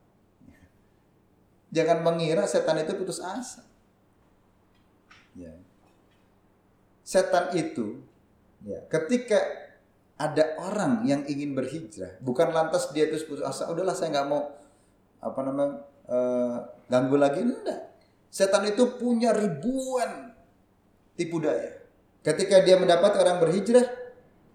Jangan 1.75 2.05
mengira 2.05 2.47
setan 2.47 2.79
itu 2.79 2.95
putus 2.95 3.19
asa. 3.19 3.67
Ya. 5.35 5.57
Setan 7.03 7.51
itu, 7.59 8.01
ya, 8.63 8.79
ketika 8.87 9.62
ada 10.23 10.55
orang 10.63 11.03
yang 11.03 11.27
ingin 11.27 11.59
berhijrah, 11.59 12.23
bukan 12.23 12.55
lantas 12.55 12.95
dia 12.95 13.11
terus 13.11 13.27
putus 13.27 13.43
asa, 13.43 13.67
udahlah 13.67 13.97
saya 13.99 14.15
nggak 14.15 14.29
mau 14.31 14.55
apa 15.19 15.41
namanya 15.43 15.83
uh, 16.07 16.57
ganggu 16.87 17.19
lagi, 17.19 17.43
enggak 17.43 17.91
Setan 18.33 18.65
itu 18.65 18.97
punya 18.97 19.37
ribuan 19.37 20.33
tipu 21.21 21.37
daya. 21.37 21.85
Ketika 22.25 22.65
dia 22.65 22.81
mendapat 22.81 23.13
orang 23.21 23.45
berhijrah, 23.45 23.85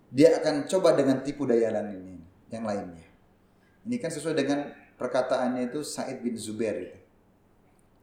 dia 0.09 0.41
akan 0.41 0.65
coba 0.65 0.97
dengan 0.97 1.21
tipu 1.21 1.45
daya 1.45 1.69
lain 1.69 1.93
ini, 1.93 2.15
yang 2.49 2.65
lainnya. 2.65 3.05
Ini 3.85 3.95
kan 4.01 4.09
sesuai 4.09 4.33
dengan 4.33 4.73
perkataannya 4.97 5.69
itu 5.69 5.85
Said 5.85 6.25
bin 6.25 6.33
Zubair. 6.41 6.97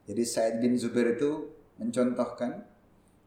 Jadi 0.06 0.22
Said 0.22 0.62
bin 0.62 0.78
Zubair 0.78 1.18
itu 1.18 1.50
mencontohkan 1.82 2.62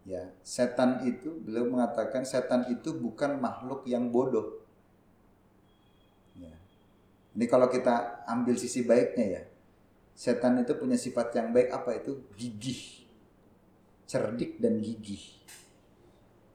ya 0.08 0.32
setan 0.40 1.04
itu 1.04 1.36
beliau 1.44 1.68
mengatakan 1.68 2.24
setan 2.24 2.64
itu 2.72 2.96
bukan 2.96 3.36
makhluk 3.44 3.84
yang 3.84 4.08
bodoh. 4.08 4.64
Ya. 6.40 6.56
Ini 7.36 7.46
kalau 7.52 7.68
kita 7.68 8.24
ambil 8.24 8.56
sisi 8.56 8.88
baiknya 8.88 9.26
ya, 9.28 9.42
Setan 10.18 10.58
itu 10.58 10.74
punya 10.74 10.98
sifat 10.98 11.30
yang 11.38 11.54
baik 11.54 11.70
apa 11.70 12.02
itu? 12.02 12.26
Gigih. 12.34 13.06
Cerdik 14.10 14.58
dan 14.58 14.82
gigih. 14.82 15.22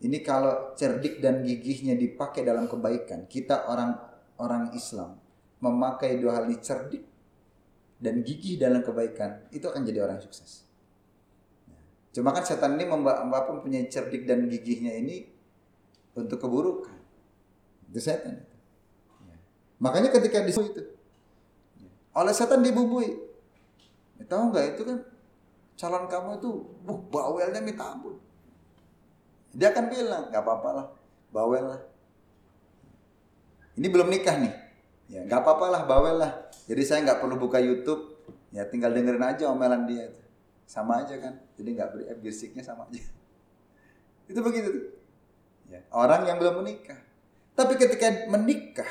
Ini 0.03 0.19
kalau 0.27 0.75
cerdik 0.75 1.23
dan 1.23 1.47
gigihnya 1.47 1.95
dipakai 1.95 2.43
dalam 2.43 2.67
kebaikan, 2.67 3.31
kita 3.31 3.71
orang 3.71 3.95
orang 4.43 4.75
Islam 4.75 5.15
memakai 5.63 6.19
dua 6.19 6.43
hal 6.43 6.51
ini 6.51 6.59
cerdik 6.59 7.07
dan 8.03 8.27
gigih 8.27 8.59
dalam 8.59 8.83
kebaikan, 8.83 9.47
itu 9.55 9.63
akan 9.63 9.87
jadi 9.87 10.03
orang 10.03 10.19
sukses. 10.19 10.67
Cuma 12.13 12.37
kan 12.37 12.45
setan 12.45 12.77
ini 12.77 12.85
membawa 12.85 13.49
punya 13.61 13.81
cerdik 13.89 14.29
dan 14.29 14.45
gigihnya 14.47 15.01
ini 15.01 15.33
untuk 16.13 16.37
keburukan. 16.45 16.93
Itu 17.89 18.01
setan. 18.05 18.45
Ya. 19.25 19.37
Makanya 19.81 20.13
ketika 20.13 20.45
di 20.45 20.53
itu 20.53 20.83
oleh 22.13 22.33
setan 22.37 22.61
dibubui. 22.61 23.17
Ya, 24.21 24.25
tahu 24.29 24.53
nggak 24.53 24.77
itu 24.77 24.83
kan 24.85 24.99
calon 25.81 26.05
kamu 26.07 26.31
itu 26.39 26.51
buh, 26.85 27.01
bawelnya 27.09 27.65
minta 27.65 27.97
ampun. 27.97 28.21
Dia 29.57 29.73
akan 29.73 29.89
bilang 29.89 30.29
nggak 30.29 30.45
apa-apa 30.45 30.69
lah, 30.73 30.87
bawel 31.33 31.65
lah. 31.73 31.81
Ini 33.73 33.89
belum 33.89 34.13
nikah 34.13 34.37
nih, 34.37 34.53
ya 35.09 35.21
nggak 35.25 35.41
apa-apa 35.41 35.67
lah, 35.73 35.83
bawel 35.89 36.21
lah. 36.21 36.33
Jadi 36.69 36.83
saya 36.85 37.01
nggak 37.09 37.25
perlu 37.25 37.41
buka 37.41 37.57
YouTube, 37.57 38.21
ya 38.53 38.69
tinggal 38.69 38.93
dengerin 38.93 39.25
aja 39.25 39.49
omelan 39.49 39.89
dia 39.89 40.13
itu. 40.13 40.21
Sama 40.73 41.05
aja 41.05 41.21
kan, 41.21 41.37
jadi 41.61 41.69
nggak 41.77 41.89
beri 41.93 42.05
bisiknya 42.25 42.65
sama 42.65 42.89
aja. 42.89 43.05
Itu 44.33 44.41
begitu 44.41 44.73
tuh. 44.73 44.87
Ya, 45.69 45.85
orang 45.93 46.25
yang 46.25 46.41
belum 46.41 46.65
menikah. 46.65 46.97
Tapi 47.53 47.77
ketika 47.77 48.25
menikah, 48.33 48.89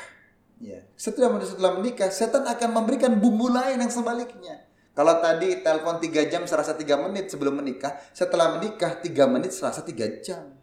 ya 0.62 0.86
setelah 0.94 1.42
setelah 1.42 1.82
menikah, 1.82 2.06
setan 2.14 2.46
akan 2.46 2.70
memberikan 2.70 3.18
bumbu 3.18 3.50
lain 3.50 3.82
yang 3.82 3.90
sebaliknya. 3.90 4.62
Kalau 4.94 5.18
tadi 5.18 5.58
telepon 5.58 5.98
3 5.98 6.30
jam 6.30 6.46
serasa 6.46 6.78
3 6.78 6.86
menit 7.02 7.34
sebelum 7.34 7.58
menikah, 7.58 7.98
setelah 8.14 8.54
menikah 8.54 9.02
3 9.02 9.10
menit 9.26 9.50
serasa 9.50 9.82
3 9.82 10.22
jam. 10.22 10.54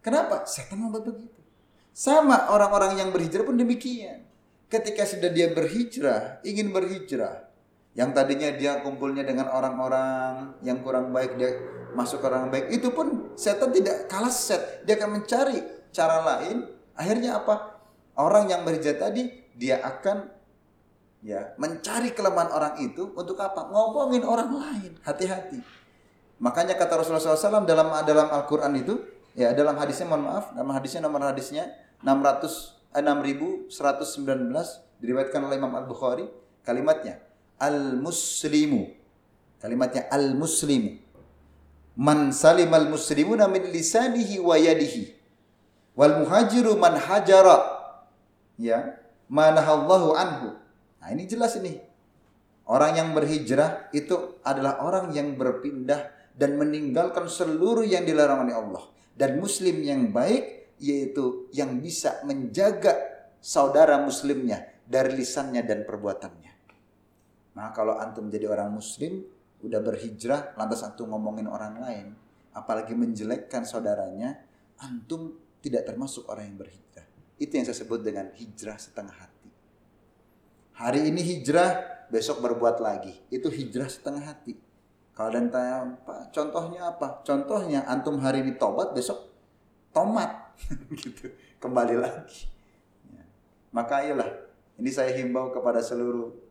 Kenapa? 0.00 0.48
Setan 0.48 0.80
membuat 0.80 1.04
begitu. 1.04 1.36
Sama 1.92 2.48
orang-orang 2.48 2.96
yang 2.96 3.12
berhijrah 3.12 3.44
pun 3.44 3.60
demikian. 3.60 4.24
Ketika 4.72 5.04
sudah 5.04 5.28
dia 5.28 5.52
berhijrah, 5.52 6.40
ingin 6.46 6.72
berhijrah, 6.72 7.47
yang 7.98 8.14
tadinya 8.14 8.54
dia 8.54 8.78
kumpulnya 8.78 9.26
dengan 9.26 9.50
orang-orang 9.50 10.54
yang 10.62 10.86
kurang 10.86 11.10
baik, 11.10 11.34
dia 11.34 11.50
masuk 11.98 12.22
ke 12.22 12.30
orang 12.30 12.46
baik, 12.46 12.70
itu 12.70 12.94
pun 12.94 13.34
setan 13.34 13.74
tidak 13.74 14.06
kalah 14.06 14.30
set. 14.30 14.86
Dia 14.86 14.94
akan 15.02 15.18
mencari 15.18 15.58
cara 15.90 16.22
lain. 16.22 16.62
Akhirnya 16.94 17.42
apa? 17.42 17.82
Orang 18.14 18.46
yang 18.54 18.62
berhijrah 18.62 19.02
tadi, 19.02 19.50
dia 19.58 19.82
akan 19.82 20.30
ya 21.26 21.58
mencari 21.58 22.14
kelemahan 22.14 22.54
orang 22.54 22.74
itu 22.78 23.10
untuk 23.18 23.34
apa? 23.42 23.66
Ngomongin 23.66 24.22
orang 24.22 24.46
lain. 24.54 24.94
Hati-hati. 25.02 25.58
Makanya 26.38 26.78
kata 26.78 27.02
Rasulullah 27.02 27.34
SAW 27.34 27.66
dalam 27.66 27.90
dalam 28.06 28.30
Al-Quran 28.30 28.78
itu, 28.78 28.94
ya 29.34 29.50
dalam 29.58 29.74
hadisnya 29.74 30.06
mohon 30.06 30.22
maaf, 30.22 30.54
dalam 30.54 30.70
hadisnya 30.70 31.02
nomor 31.02 31.26
hadisnya 31.26 31.66
600 32.06 32.78
eh, 32.94 33.02
6119 33.74 35.02
diriwayatkan 35.02 35.40
oleh 35.42 35.58
Imam 35.58 35.74
Al-Bukhari 35.74 36.30
kalimatnya 36.62 37.27
al-muslimu 37.58 38.90
kalimatnya 39.58 40.06
al-muslimu 40.08 40.98
man 41.98 42.30
salimal 42.30 42.86
muslimuna 42.88 43.50
min 43.50 43.68
lisanihi 43.74 44.38
wa 44.38 44.54
yadihi 44.54 45.14
wal 45.98 46.22
muhajiru 46.22 46.78
man 46.78 46.94
hajara 46.94 47.58
ya 48.54 48.96
manahallahu 49.26 50.14
anhu 50.14 50.58
Nah 51.08 51.16
ini 51.16 51.24
jelas 51.24 51.56
ini. 51.56 51.78
Orang 52.68 53.00
yang 53.00 53.16
berhijrah 53.16 53.88
itu 53.96 54.36
adalah 54.44 54.84
orang 54.84 55.16
yang 55.16 55.40
berpindah 55.40 56.12
dan 56.36 56.60
meninggalkan 56.60 57.24
seluruh 57.24 57.80
yang 57.86 58.04
dilarang 58.04 58.44
oleh 58.44 58.52
Allah. 58.52 58.84
Dan 59.16 59.40
muslim 59.40 59.80
yang 59.80 60.12
baik 60.12 60.76
yaitu 60.78 61.48
yang 61.56 61.80
bisa 61.80 62.20
menjaga 62.28 62.94
saudara 63.40 63.98
muslimnya 64.04 64.68
dari 64.84 65.16
lisannya 65.16 65.64
dan 65.64 65.88
perbuatannya. 65.88 66.52
Nah 67.58 67.74
kalau 67.74 67.98
antum 67.98 68.30
jadi 68.30 68.46
orang 68.46 68.70
muslim, 68.70 69.26
udah 69.66 69.82
berhijrah, 69.82 70.54
lantas 70.54 70.86
antum 70.86 71.10
ngomongin 71.10 71.50
orang 71.50 71.82
lain, 71.82 72.06
apalagi 72.54 72.94
menjelekkan 72.94 73.66
saudaranya, 73.66 74.38
antum 74.78 75.34
tidak 75.58 75.90
termasuk 75.90 76.22
orang 76.30 76.54
yang 76.54 76.58
berhijrah. 76.62 77.06
Itu 77.34 77.58
yang 77.58 77.66
saya 77.66 77.82
sebut 77.82 78.06
dengan 78.06 78.30
hijrah 78.30 78.78
setengah 78.78 79.10
hati. 79.10 79.50
Hari 80.78 81.10
ini 81.10 81.18
hijrah, 81.18 82.06
besok 82.06 82.38
berbuat 82.38 82.78
lagi. 82.78 83.18
Itu 83.26 83.50
hijrah 83.50 83.90
setengah 83.90 84.22
hati. 84.22 84.54
Kalau 85.10 85.34
dan 85.34 85.50
tanya, 85.50 85.98
Pak, 86.06 86.30
contohnya 86.30 86.94
apa? 86.94 87.26
Contohnya 87.26 87.82
antum 87.90 88.22
hari 88.22 88.46
ini 88.46 88.54
tobat, 88.54 88.94
besok 88.94 89.34
tomat. 89.90 90.54
gitu. 91.02 91.34
Kembali 91.58 91.98
lagi. 91.98 92.46
Ya. 93.10 93.26
Maka 93.74 94.06
ayolah, 94.06 94.30
ini 94.78 94.94
saya 94.94 95.10
himbau 95.18 95.50
kepada 95.50 95.82
seluruh 95.82 96.47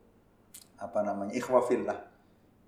apa 0.78 1.00
namanya 1.02 1.34
ikhwafillah. 1.34 1.98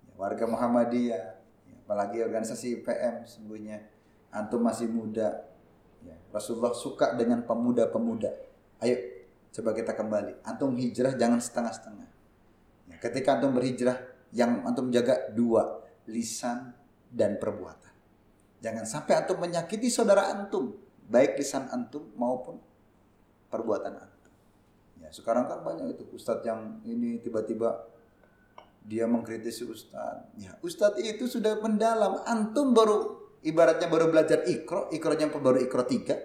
Ya, 0.07 0.13
warga 0.19 0.45
Muhammadiyah, 0.47 1.23
ya, 1.67 1.75
apalagi 1.85 2.23
organisasi 2.23 2.83
PM 2.83 3.23
sesungguhnya 3.27 3.85
antum 4.33 4.63
masih 4.63 4.91
muda. 4.91 5.47
Ya, 6.01 6.17
Rasulullah 6.33 6.73
suka 6.73 7.13
dengan 7.13 7.45
pemuda-pemuda. 7.45 8.33
Ayo 8.81 9.21
Coba 9.51 9.75
kita 9.75 9.91
kembali. 9.91 10.47
Antum 10.47 10.79
hijrah 10.79 11.11
jangan 11.19 11.43
setengah-setengah. 11.43 12.09
Ya, 12.87 12.95
ketika 13.03 13.35
antum 13.35 13.51
berhijrah, 13.51 13.99
yang 14.31 14.63
antum 14.63 14.87
jaga 14.87 15.27
dua, 15.35 15.83
lisan 16.07 16.71
dan 17.11 17.35
perbuatan. 17.35 17.91
Jangan 18.63 18.87
sampai 18.87 19.19
antum 19.19 19.43
menyakiti 19.43 19.91
saudara 19.91 20.31
antum, 20.31 20.71
baik 21.11 21.35
lisan 21.35 21.67
antum 21.67 22.07
maupun 22.15 22.63
perbuatan 23.51 23.91
antum. 23.91 24.10
Sekarang 25.11 25.45
kan 25.45 25.59
banyak 25.61 25.99
itu 25.99 26.07
ustadz 26.15 26.47
yang 26.47 26.79
ini 26.87 27.19
tiba-tiba 27.19 27.91
dia 28.81 29.05
mengkritisi 29.05 29.67
ustadz. 29.67 30.33
Ya, 30.39 30.55
ustadz 30.63 31.03
itu 31.03 31.27
sudah 31.27 31.59
mendalam. 31.59 32.23
Antum 32.25 32.71
baru 32.71 33.29
ibaratnya 33.43 33.91
baru 33.91 34.09
belajar 34.09 34.47
ikro, 34.47 34.89
ikronya 34.89 35.29
baru 35.29 35.59
ikro 35.61 35.83
tiga. 35.85 36.15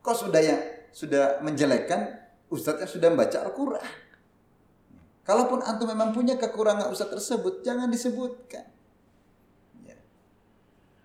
Kok 0.00 0.16
sudah 0.16 0.40
ya 0.40 0.56
sudah 0.90 1.44
menjelekkan 1.44 2.26
ustadznya 2.48 2.88
sudah 2.88 3.08
membaca 3.12 3.36
Al-Quran. 3.44 3.86
Kalaupun 5.26 5.58
antum 5.66 5.90
memang 5.90 6.14
punya 6.14 6.38
kekurangan 6.38 6.86
ustadz 6.88 7.18
tersebut, 7.18 7.66
jangan 7.66 7.90
disebutkan. 7.90 8.64
Ya. 9.82 9.98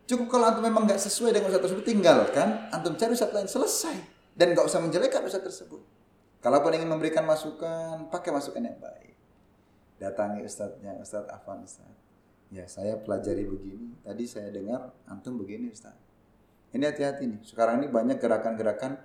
Cukup 0.05 0.29
kalau 0.29 0.53
antum 0.53 0.61
memang 0.61 0.85
nggak 0.85 1.01
sesuai 1.01 1.33
dengan 1.33 1.49
ustadz 1.49 1.65
tersebut, 1.65 1.83
tinggalkan. 1.83 2.69
Antum 2.69 2.93
cari 2.95 3.17
ustadz 3.17 3.33
lain, 3.33 3.49
selesai. 3.49 3.97
Dan 4.37 4.53
nggak 4.53 4.69
usah 4.69 4.77
menjelekkan 4.77 5.25
ustadz 5.25 5.49
tersebut. 5.49 5.81
Kalaupun 6.41 6.73
ingin 6.73 6.89
memberikan 6.89 7.21
masukan, 7.21 8.09
pakai 8.09 8.33
masukan 8.33 8.65
yang 8.65 8.81
baik. 8.81 9.13
Datangi 10.01 10.41
ustadznya, 10.41 10.97
ustadz 10.97 11.29
Afan 11.29 11.61
ustadz. 11.61 12.01
Ya 12.49 12.65
saya 12.65 12.97
pelajari 12.97 13.45
begini, 13.45 13.95
tadi 14.01 14.25
saya 14.25 14.49
dengar 14.49 14.89
antum 15.05 15.37
begini 15.37 15.69
ustadz. 15.69 16.01
Ini 16.73 16.83
hati-hati 16.89 17.29
nih, 17.29 17.41
sekarang 17.45 17.85
ini 17.85 17.87
banyak 17.93 18.17
gerakan-gerakan 18.17 18.97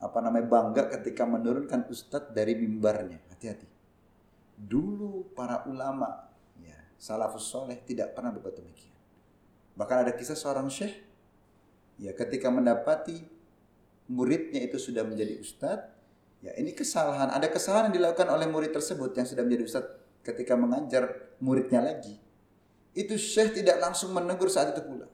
apa 0.00 0.18
namanya 0.20 0.46
bangga 0.48 0.82
ketika 1.00 1.24
menurunkan 1.24 1.88
ustadz 1.88 2.36
dari 2.36 2.52
mimbarnya. 2.52 3.24
Hati-hati. 3.32 3.64
Dulu 4.60 5.32
para 5.32 5.64
ulama 5.64 6.28
ya, 6.60 6.76
salafus 7.00 7.48
soleh 7.48 7.80
tidak 7.88 8.12
pernah 8.12 8.36
berbuat 8.36 8.60
demikian. 8.60 8.92
Bahkan 9.80 9.96
ada 10.04 10.12
kisah 10.12 10.36
seorang 10.36 10.68
syekh 10.68 10.92
ya 11.96 12.12
ketika 12.12 12.52
mendapati 12.52 13.24
muridnya 14.12 14.60
itu 14.60 14.76
sudah 14.76 15.00
menjadi 15.08 15.40
ustadz, 15.40 15.99
ya 16.40 16.52
ini 16.56 16.72
kesalahan. 16.72 17.32
Ada 17.32 17.48
kesalahan 17.48 17.92
yang 17.92 18.04
dilakukan 18.04 18.28
oleh 18.28 18.48
murid 18.48 18.72
tersebut 18.72 19.16
yang 19.16 19.24
sudah 19.28 19.44
menjadi 19.44 19.62
ustadz 19.64 19.94
ketika 20.24 20.56
mengajar 20.56 21.32
muridnya 21.40 21.80
lagi. 21.80 22.20
Itu 22.92 23.16
syekh 23.16 23.62
tidak 23.62 23.80
langsung 23.80 24.12
menegur 24.12 24.50
saat 24.50 24.74
itu 24.76 24.82
pula. 24.84 25.06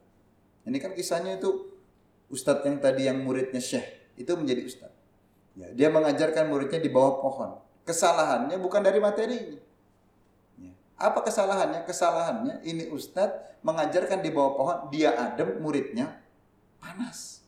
Ini 0.66 0.78
kan 0.82 0.96
kisahnya 0.96 1.38
itu 1.38 1.70
ustadz 2.32 2.66
yang 2.66 2.82
tadi 2.82 3.06
yang 3.06 3.22
muridnya 3.22 3.62
syekh 3.62 4.06
itu 4.16 4.32
menjadi 4.32 4.62
ustaz. 4.64 4.92
Ya, 5.56 5.72
dia 5.72 5.88
mengajarkan 5.88 6.48
muridnya 6.48 6.80
di 6.80 6.90
bawah 6.92 7.20
pohon. 7.20 7.50
Kesalahannya 7.86 8.56
bukan 8.60 8.82
dari 8.82 8.98
materi. 9.00 9.40
Ya. 10.58 10.72
Apa 11.00 11.24
kesalahannya? 11.24 11.84
Kesalahannya 11.86 12.64
ini 12.66 12.88
ustaz 12.92 13.32
mengajarkan 13.64 14.20
di 14.20 14.30
bawah 14.32 14.52
pohon, 14.56 14.76
dia 14.92 15.16
adem, 15.16 15.60
muridnya 15.60 16.20
panas. 16.80 17.44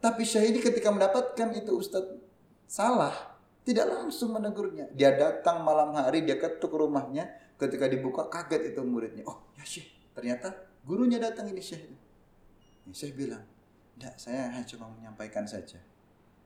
Tapi 0.00 0.28
Syahidi 0.28 0.60
ketika 0.60 0.92
mendapatkan 0.92 1.48
itu 1.56 1.72
ustaz 1.72 2.04
salah, 2.66 3.14
tidak 3.62 3.86
langsung 3.90 4.34
menegurnya. 4.34 4.90
Dia 4.94 5.14
datang 5.14 5.62
malam 5.66 5.94
hari, 5.94 6.22
dia 6.22 6.38
ketuk 6.38 6.74
rumahnya, 6.74 7.26
ketika 7.56 7.88
dibuka 7.88 8.28
kaget 8.28 8.74
itu 8.74 8.80
muridnya. 8.84 9.24
Oh 9.26 9.50
ya 9.56 9.64
Syekh, 9.64 9.88
ternyata 10.12 10.52
gurunya 10.84 11.16
datang 11.18 11.48
ini 11.50 11.62
Syekh. 11.62 11.88
Ya, 11.88 12.92
Syekh 12.92 13.16
bilang, 13.16 13.42
tidak, 13.96 14.14
saya 14.20 14.52
hanya 14.52 14.66
cuma 14.68 14.86
menyampaikan 14.92 15.48
saja. 15.48 15.80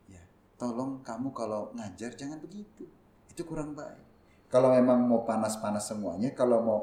Ya, 0.07 0.23
tolong 0.55 1.03
kamu 1.03 1.29
kalau 1.35 1.69
ngajar 1.75 2.15
jangan 2.15 2.39
begitu. 2.39 2.87
Itu 3.29 3.43
kurang 3.43 3.77
baik. 3.77 4.09
Kalau 4.51 4.71
memang 4.75 5.07
mau 5.07 5.23
panas-panas 5.23 5.87
semuanya, 5.87 6.35
kalau 6.35 6.59
mau 6.59 6.79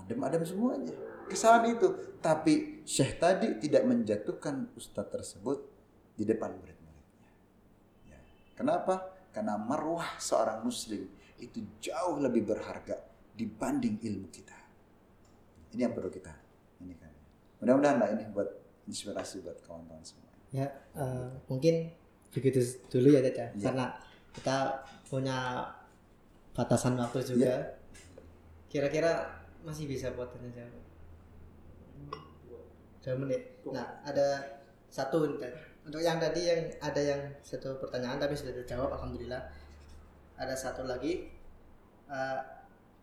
adem-adem 0.00 0.42
semuanya. 0.42 0.94
Kesalahan 1.30 1.78
itu. 1.78 1.88
Tapi 2.18 2.84
Syekh 2.84 3.22
tadi 3.22 3.56
tidak 3.62 3.86
menjatuhkan 3.86 4.74
ustadz 4.76 5.12
tersebut 5.12 5.62
di 6.18 6.26
depan 6.26 6.52
murid-muridnya. 6.52 6.73
Kenapa? 8.54 9.14
Karena 9.34 9.58
marwah 9.58 10.14
seorang 10.22 10.62
muslim 10.62 11.10
itu 11.42 11.58
jauh 11.82 12.22
lebih 12.22 12.46
berharga 12.46 12.94
dibanding 13.34 13.98
ilmu 13.98 14.30
kita. 14.30 14.54
Ini 15.74 15.90
yang 15.90 15.94
perlu 15.94 16.10
kita 16.10 16.30
ini 16.82 16.94
kan. 16.94 17.10
Mudah-mudahan 17.58 17.98
lah 17.98 18.08
ini 18.14 18.24
buat 18.30 18.46
inspirasi 18.86 19.42
buat 19.42 19.58
kawan-kawan 19.66 20.06
semua. 20.06 20.30
Ya, 20.54 20.70
uh, 20.94 21.34
mungkin 21.50 21.90
begitu 22.30 22.62
dulu 22.86 23.10
ya 23.10 23.20
Teh 23.26 23.34
ya. 23.34 23.50
Ya. 23.58 23.62
Karena 23.70 23.86
kita 24.30 24.86
punya 25.10 25.66
batasan 26.54 26.94
waktu 26.94 27.26
juga. 27.26 27.42
Ya. 27.42 27.58
Kira-kira 28.70 29.42
masih 29.66 29.90
bisa 29.90 30.14
buat 30.14 30.30
tanya 30.30 30.62
jawab. 30.62 30.84
Dua 33.02 33.14
menit. 33.18 33.42
Nah, 33.66 33.98
ada 34.06 34.58
satu 34.88 35.26
nih. 35.26 35.73
Untuk 35.84 36.00
yang 36.00 36.16
tadi 36.16 36.48
yang 36.48 36.60
ada 36.80 37.00
yang 37.00 37.20
satu 37.44 37.76
pertanyaan 37.76 38.16
tapi 38.16 38.34
sudah 38.34 38.52
terjawab 38.56 38.96
alhamdulillah. 38.96 39.44
Ada 40.34 40.56
satu 40.56 40.82
lagi 40.82 41.34
Eh, 42.04 42.40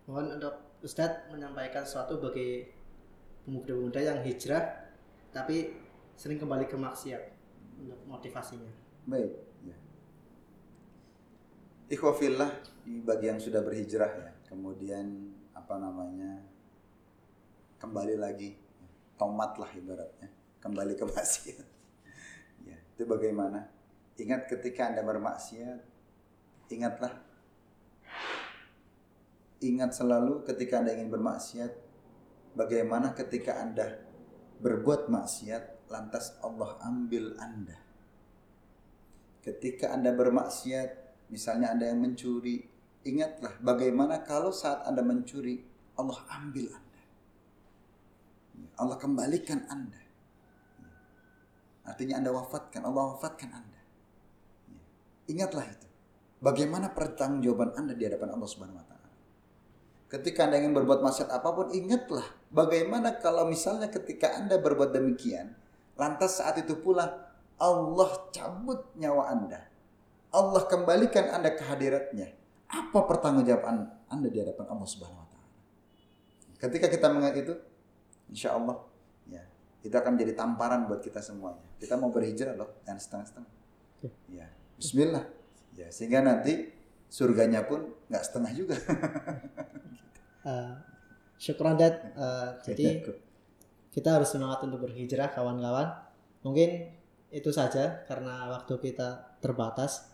mohon 0.06 0.38
untuk 0.38 0.78
Ustadz 0.82 1.30
menyampaikan 1.34 1.82
sesuatu 1.82 2.22
bagi 2.22 2.66
pemuda-pemuda 3.46 4.02
yang 4.02 4.20
hijrah 4.22 4.62
tapi 5.34 5.74
sering 6.14 6.38
kembali 6.38 6.70
ke 6.70 6.78
maksiat 6.78 7.24
untuk 7.82 8.00
motivasinya. 8.06 8.70
Baik. 9.10 9.32
Ya. 9.66 9.78
Ikhwafillah 11.90 12.52
di 12.86 13.02
bagi 13.02 13.30
yang 13.30 13.42
sudah 13.42 13.66
berhijrah 13.66 14.12
ya, 14.22 14.32
kemudian 14.46 15.34
apa 15.58 15.82
namanya 15.82 16.46
kembali 17.82 18.22
lagi, 18.22 18.54
tomat 19.18 19.58
lah 19.58 19.70
ibaratnya, 19.74 20.30
kembali 20.62 20.94
ke 20.94 21.06
maksiat. 21.10 21.68
Ya, 23.02 23.10
itu 23.10 23.10
bagaimana? 23.10 23.66
Ingat 24.22 24.46
ketika 24.46 24.94
anda 24.94 25.02
bermaksiat, 25.02 25.80
ingatlah, 26.70 27.18
ingat 29.66 29.98
selalu 29.98 30.46
ketika 30.46 30.86
anda 30.86 30.94
ingin 30.94 31.10
bermaksiat, 31.10 31.74
bagaimana 32.54 33.18
ketika 33.18 33.58
anda 33.58 34.06
berbuat 34.62 35.10
maksiat, 35.10 35.90
lantas 35.90 36.38
Allah 36.46 36.78
ambil 36.86 37.34
anda. 37.42 37.82
Ketika 39.42 39.98
anda 39.98 40.14
bermaksiat, 40.14 41.02
Misalnya 41.32 41.72
Anda 41.72 41.88
yang 41.88 42.04
mencuri, 42.04 42.60
ingatlah 43.08 43.56
bagaimana 43.64 44.20
kalau 44.28 44.52
saat 44.52 44.84
Anda 44.84 45.00
mencuri, 45.00 45.64
Allah 45.96 46.20
ambil 46.28 46.68
Anda. 46.76 47.02
Allah 48.76 48.98
kembalikan 49.00 49.64
Anda. 49.72 50.01
Artinya 51.82 52.22
Anda 52.22 52.30
wafatkan, 52.34 52.82
Allah 52.86 53.18
wafatkan 53.18 53.50
Anda. 53.50 53.82
Ingatlah 55.30 55.66
itu. 55.66 55.88
Bagaimana 56.42 56.90
pertanggungjawaban 56.94 57.78
Anda 57.78 57.94
di 57.94 58.04
hadapan 58.06 58.34
Allah 58.34 58.50
Subhanahu 58.50 58.82
wa 58.82 58.86
taala. 58.86 59.10
Ketika 60.10 60.50
Anda 60.50 60.58
ingin 60.60 60.74
berbuat 60.74 61.06
maksiat 61.06 61.30
apa 61.30 61.50
pun, 61.54 61.70
ingatlah 61.72 62.26
bagaimana 62.50 63.16
kalau 63.22 63.46
misalnya 63.46 63.88
ketika 63.88 64.34
Anda 64.36 64.58
berbuat 64.58 64.92
demikian, 64.92 65.54
lantas 65.96 66.42
saat 66.42 66.58
itu 66.58 66.76
pula 66.82 67.32
Allah 67.62 68.12
cabut 68.34 68.90
nyawa 68.98 69.30
Anda. 69.30 69.70
Allah 70.34 70.66
kembalikan 70.66 71.30
Anda 71.32 71.54
ke 71.54 71.64
hadiratnya. 71.64 72.34
Apa 72.72 73.06
pertanggungjawaban 73.06 74.10
Anda 74.10 74.28
di 74.28 74.42
hadapan 74.42 74.66
Allah 74.68 74.88
Subhanahu 74.90 75.22
wa 75.22 75.30
taala? 75.30 75.50
Ketika 76.58 76.90
kita 76.90 77.08
mengingat 77.14 77.38
itu, 77.38 77.54
insya 78.34 78.58
Allah 78.58 78.82
ya, 79.30 79.46
itu 79.86 79.94
akan 79.94 80.18
jadi 80.18 80.34
tamparan 80.34 80.90
buat 80.90 81.00
kita 81.00 81.22
semuanya. 81.24 81.71
Kita 81.82 81.98
mau 81.98 82.14
berhijrah 82.14 82.54
loh, 82.54 82.86
jangan 82.86 83.02
setengah-setengah. 83.02 83.52
Ya, 84.30 84.46
bismillah. 84.78 85.26
Ya, 85.74 85.90
sehingga 85.90 86.22
nanti 86.22 86.70
surganya 87.10 87.66
pun 87.66 87.90
nggak 88.06 88.24
setengah 88.24 88.52
juga. 88.54 88.78
Uh, 90.46 90.78
Dad. 91.78 92.14
Uh, 92.14 92.50
jadi 92.62 93.02
kita 93.90 94.10
harus 94.14 94.30
semangat 94.30 94.62
untuk 94.62 94.86
berhijrah 94.86 95.34
kawan-kawan. 95.34 95.90
Mungkin 96.46 96.94
itu 97.34 97.50
saja 97.50 98.06
karena 98.06 98.50
waktu 98.54 98.78
kita 98.78 99.38
terbatas. 99.42 100.06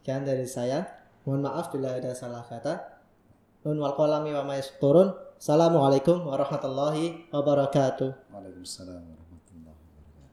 Sekian 0.00 0.22
dari 0.22 0.46
saya. 0.46 0.86
Mohon 1.26 1.50
maaf 1.50 1.74
bila 1.74 1.98
ada 1.98 2.14
salah 2.14 2.46
kata. 2.46 3.02
Nun 3.66 3.82
wal 3.82 3.98
qalami 3.98 4.30
wa 4.30 4.46
ma 4.46 4.54
yasturun. 4.54 5.10
Assalamualaikum 5.36 6.22
warahmatullahi 6.24 7.28
wabarakatuh. 7.34 8.30
Waalaikumsalam. 8.30 9.25